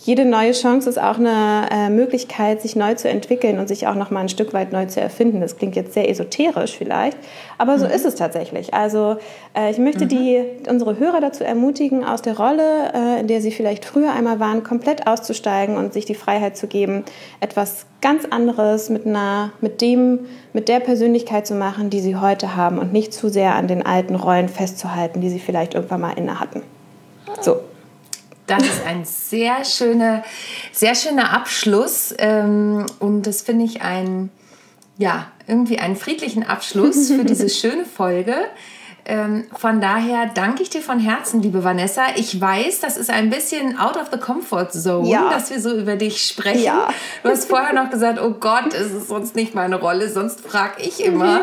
jede 0.06 0.24
neue 0.24 0.52
Chance 0.52 0.88
ist 0.88 1.00
auch 1.00 1.18
eine 1.18 1.68
äh, 1.72 1.90
Möglichkeit, 1.90 2.62
sich 2.62 2.76
neu 2.76 2.94
zu 2.94 3.10
entwickeln 3.10 3.58
und 3.58 3.68
sich 3.68 3.88
auch 3.88 3.96
noch 3.96 4.12
mal 4.12 4.20
ein 4.20 4.30
Stück 4.30 4.54
weit 4.54 4.72
neu 4.72 4.86
zu 4.86 5.02
erfinden. 5.02 5.42
Das 5.42 5.58
klingt 5.58 5.76
jetzt 5.76 5.94
sehr 5.94 6.08
esoterisch 6.08 6.78
vielleicht, 6.78 7.18
aber 7.58 7.80
so 7.80 7.86
mhm. 7.86 7.92
ist 7.92 8.06
es 8.06 8.14
tatsächlich. 8.14 8.72
Also 8.76 9.18
äh, 9.58 9.72
ich 9.72 9.80
möchte 9.80 10.06
mhm. 10.06 10.10
die, 10.10 10.44
unsere 10.70 11.00
Hörer 11.00 11.22
dazu 11.22 11.44
ermutigen, 11.44 12.06
aus 12.06 12.22
der 12.22 12.38
Rolle, 12.38 12.94
äh, 12.94 13.22
in 13.22 13.26
der 13.26 13.42
sie 13.42 13.50
vielleicht 13.50 13.84
früher 13.84 14.14
einmal 14.14 14.40
waren, 14.40 14.62
komplett 14.62 15.08
auszusteigen 15.08 15.76
und 15.76 15.92
sich 15.92 16.06
die 16.06 16.14
Freiheit 16.14 16.56
zu 16.56 16.68
geben, 16.68 17.04
etwas 17.40 17.88
ganz 18.00 18.26
anderes 18.26 18.92
mit 18.92 19.08
einer, 19.08 19.54
mit 19.60 19.82
dem, 19.82 20.28
mit 20.54 20.70
der 20.70 20.82
Persönlichkeit 20.82 21.48
zu 21.48 21.56
machen, 21.56 21.90
die 21.90 22.00
sie 22.00 22.16
heute 22.16 22.56
haben 22.56 22.78
und 22.78 22.94
nicht 22.94 23.12
zu 23.12 23.28
sehr 23.28 23.56
an 23.56 23.68
den 23.68 23.84
alten 23.84 24.14
Rollen 24.14 24.50
festzuhalten, 24.50 25.20
die 25.20 25.32
sie 25.32 25.40
vielleicht 25.40 25.74
irgendwann 25.74 26.02
mal 26.02 26.14
inne 26.16 26.40
hatten. 26.40 26.62
So. 27.42 27.62
Das 28.48 28.64
ist 28.64 28.86
ein 28.86 29.06
sehr 29.06 29.66
schöner, 29.66 30.24
sehr 30.72 30.96
schöner 30.96 31.32
Abschluss 31.32 32.14
ähm, 32.18 32.86
und 33.00 33.24
das 33.24 33.42
finde 33.42 33.66
ich 33.66 33.82
ein, 33.82 34.30
ja, 34.98 35.32
irgendwie 35.48 35.80
einen 35.80 35.96
friedlichen 35.96 36.44
Abschluss 36.44 37.08
für 37.12 37.26
diese 37.26 37.50
schöne 37.50 37.86
Folge. 37.86 38.36
Ähm, 39.08 39.44
von 39.56 39.82
daher 39.82 40.32
danke 40.34 40.64
ich 40.64 40.72
dir 40.72 40.82
von 40.82 41.00
Herzen, 41.00 41.42
liebe 41.42 41.64
Vanessa. 41.64 42.02
Ich 42.16 42.42
weiß, 42.42 42.80
das 42.80 42.98
ist 42.98 43.12
ein 43.12 43.30
bisschen 43.30 43.78
out 43.78 43.98
of 43.98 44.08
the 44.12 44.18
comfort 44.18 44.70
zone, 44.72 45.08
Ja. 45.08 45.30
dass 45.30 45.52
wir 45.52 45.60
so 45.62 45.76
über 45.78 45.96
dich 45.96 46.26
sprechen. 46.26 46.64
Ja. 46.64 46.88
Du 47.22 47.30
hast 47.30 47.48
vorher 47.48 47.74
noch 47.74 47.92
gesagt, 47.92 48.20
oh 48.20 48.32
Gott, 48.32 48.74
es 48.74 48.92
ist 48.92 49.08
sonst 49.10 49.36
nicht 49.36 49.54
meine 49.54 49.80
Rolle, 49.80 50.10
sonst 50.10 50.42
frage 50.42 50.82
ich 50.82 51.06
immer 51.06 51.42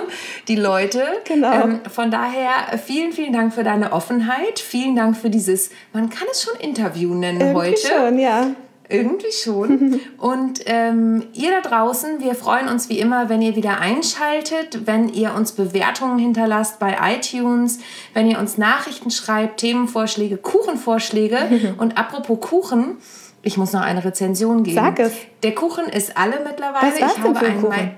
die 0.49 0.57
Leute. 0.57 0.99
Mhm. 0.99 1.25
Genau. 1.25 1.53
Ähm, 1.53 1.81
von 1.89 2.11
daher 2.11 2.77
vielen, 2.85 3.13
vielen 3.13 3.33
Dank 3.33 3.55
für 3.55 3.63
deine 3.63 3.93
Offenheit. 3.93 4.59
Vielen 4.59 4.97
Dank 4.97 5.17
für 5.17 5.31
dieses, 5.31 5.71
man 5.93 6.11
kann 6.11 6.27
es 6.33 6.43
schon 6.43 6.57
Interview 6.59 7.15
nennen 7.15 7.41
Irgendwie 7.41 7.57
heute. 7.61 7.81
schon, 7.87 8.19
ja. 8.19 8.47
Irgendwie 8.89 9.33
schon. 9.33 10.01
Und 10.19 10.61
ähm, 10.67 11.25
ihr 11.33 11.51
da 11.51 11.61
draußen, 11.69 12.21
wir 12.21 12.35
freuen 12.35 12.69
uns 12.69 12.89
wie 12.89 12.99
immer, 12.99 13.29
wenn 13.29 13.41
ihr 13.41 13.57
wieder 13.57 13.79
einschaltet, 13.81 14.87
wenn 14.87 15.09
ihr 15.09 15.35
uns 15.35 15.53
Bewertungen 15.53 16.19
hinterlasst 16.19 16.79
bei 16.79 16.97
iTunes, 17.15 17.79
wenn 18.15 18.29
ihr 18.29 18.39
uns 18.39 18.59
Nachrichten 18.59 19.11
schreibt, 19.11 19.61
Themenvorschläge, 19.61 20.37
Kuchenvorschläge. 20.37 21.75
Und 21.79 21.97
apropos 21.97 22.41
Kuchen, 22.41 22.97
ich 23.43 23.57
muss 23.57 23.73
noch 23.73 23.81
eine 23.83 24.05
Rezension 24.05 24.63
geben. 24.63 24.77
Sag 24.77 24.99
es. 24.99 25.13
Der 25.43 25.55
Kuchen 25.55 25.87
ist 25.87 26.17
alle 26.17 26.41
mittlerweile. 26.45 26.93
Was 26.93 27.01
war's 27.01 27.13
ich 27.17 27.23
denn 27.23 27.25
habe 27.25 27.39
für 27.39 27.47
ein 27.47 27.53
ein 27.57 27.61
Kuchen? 27.63 27.85
Ma- 27.85 27.91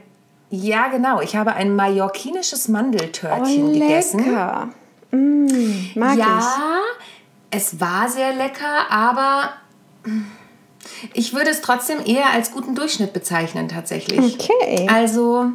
ja, 0.51 0.89
genau. 0.89 1.21
Ich 1.21 1.35
habe 1.35 1.55
ein 1.55 1.75
mallorquinisches 1.75 2.69
Mandeltörtchen 2.69 3.65
Oh, 3.65 3.73
gegessen. 3.73 4.19
lecker. 4.25 4.69
Mm, 5.11 5.47
mag 5.97 6.17
Ja, 6.17 6.41
es 7.51 7.81
war 7.81 8.09
sehr 8.09 8.33
lecker, 8.35 8.89
aber 8.91 9.51
ich 11.13 11.35
würde 11.35 11.51
es 11.51 11.61
trotzdem 11.61 11.99
eher 12.05 12.31
als 12.33 12.51
guten 12.53 12.75
Durchschnitt 12.75 13.13
bezeichnen 13.13 13.69
tatsächlich. 13.69 14.39
Okay. 14.41 14.87
Also 14.93 15.47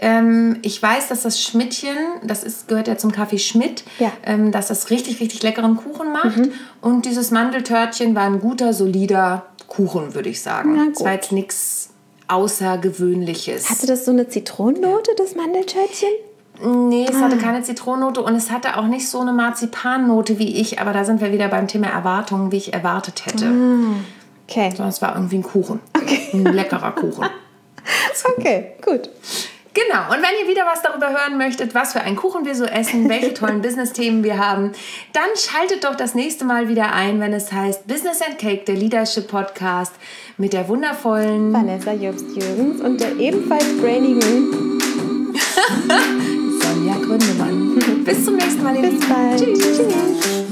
ähm, 0.00 0.58
ich 0.62 0.80
weiß, 0.82 1.08
dass 1.08 1.22
das 1.22 1.42
Schmidtchen, 1.42 1.96
das 2.22 2.44
ist, 2.44 2.68
gehört 2.68 2.86
ja 2.88 2.96
zum 2.96 3.10
Kaffee 3.12 3.38
Schmidt, 3.38 3.82
Ja. 3.98 4.12
ähm, 4.24 4.52
dass 4.52 4.68
das 4.68 4.90
richtig, 4.90 5.20
richtig 5.20 5.42
leckeren 5.42 5.76
Kuchen 5.76 6.12
macht. 6.12 6.38
Und 6.80 7.04
dieses 7.04 7.30
Mandeltörtchen 7.32 8.14
war 8.14 8.22
ein 8.24 8.40
guter, 8.40 8.72
solider 8.72 9.46
Kuchen, 9.66 10.14
würde 10.14 10.28
ich 10.28 10.40
sagen. 10.40 10.92
Es 10.94 11.02
war 11.04 11.12
jetzt 11.12 11.32
nichts 11.32 11.90
Außergewöhnliches. 12.28 13.64
ich. 13.64 13.70
Hatte 13.70 13.86
das 13.86 14.04
so 14.04 14.10
eine 14.10 14.28
Zitronennote, 14.28 15.12
das 15.16 15.34
Mandeltörtchen? 15.34 16.08
Nee, 16.60 17.06
es 17.08 17.16
Ah. 17.16 17.20
hatte 17.22 17.38
keine 17.38 17.62
Zitronennote 17.62 18.20
und 18.22 18.34
es 18.34 18.50
hatte 18.50 18.76
auch 18.78 18.86
nicht 18.86 19.08
so 19.08 19.20
eine 19.20 19.32
Marzipannote 19.32 20.38
wie 20.40 20.56
ich, 20.60 20.80
aber 20.80 20.92
da 20.92 21.04
sind 21.04 21.20
wir 21.20 21.32
wieder 21.32 21.48
beim 21.48 21.68
Thema 21.68 21.86
Erwartungen, 21.88 22.50
wie 22.50 22.56
ich 22.56 22.72
erwartet 22.74 23.26
hätte. 23.26 23.46
Ah. 23.46 23.94
Okay. 24.48 24.70
Sondern 24.70 24.88
es 24.88 25.02
war 25.02 25.14
irgendwie 25.14 25.36
ein 25.36 25.42
Kuchen. 25.42 25.80
Ein 26.32 26.44
leckerer 26.44 26.92
Kuchen. 26.92 27.26
Okay, 28.36 28.72
gut. 28.84 29.08
Genau, 29.72 30.12
und 30.12 30.22
wenn 30.22 30.34
ihr 30.42 30.48
wieder 30.50 30.66
was 30.66 30.82
darüber 30.82 31.08
hören 31.10 31.38
möchtet, 31.38 31.74
was 31.74 31.92
für 31.92 32.00
einen 32.00 32.16
Kuchen 32.16 32.44
wir 32.44 32.54
so 32.54 32.64
essen, 32.64 33.08
welche 33.08 33.32
tollen 33.32 33.62
Business-Themen 33.62 34.24
wir 34.24 34.38
haben, 34.38 34.72
dann 35.12 35.28
schaltet 35.36 35.84
doch 35.84 35.94
das 35.94 36.14
nächste 36.14 36.44
Mal 36.44 36.68
wieder 36.68 36.92
ein, 36.92 37.20
wenn 37.20 37.32
es 37.32 37.52
heißt 37.52 37.86
Business 37.86 38.20
and 38.20 38.38
Cake, 38.38 38.64
der 38.64 38.74
Leadership 38.74 39.28
Podcast 39.28 39.92
mit 40.36 40.52
der 40.52 40.68
wundervollen 40.68 41.52
Vanessa 41.52 41.92
Jobst-Jürgens 41.92 42.80
und 42.80 43.00
der 43.00 43.16
ebenfalls 43.16 43.76
brainigen. 43.80 44.80
Sonja 46.60 46.94
Gründemann. 46.94 48.04
Bis 48.04 48.24
zum 48.24 48.34
nächsten 48.36 48.62
Mal, 48.62 48.76
ihr 48.76 48.82
Bis 48.82 48.92
Lieben. 48.92 49.08
bald. 49.08 49.38
Tschüss. 49.38 49.78
Tschüss. 49.78 50.47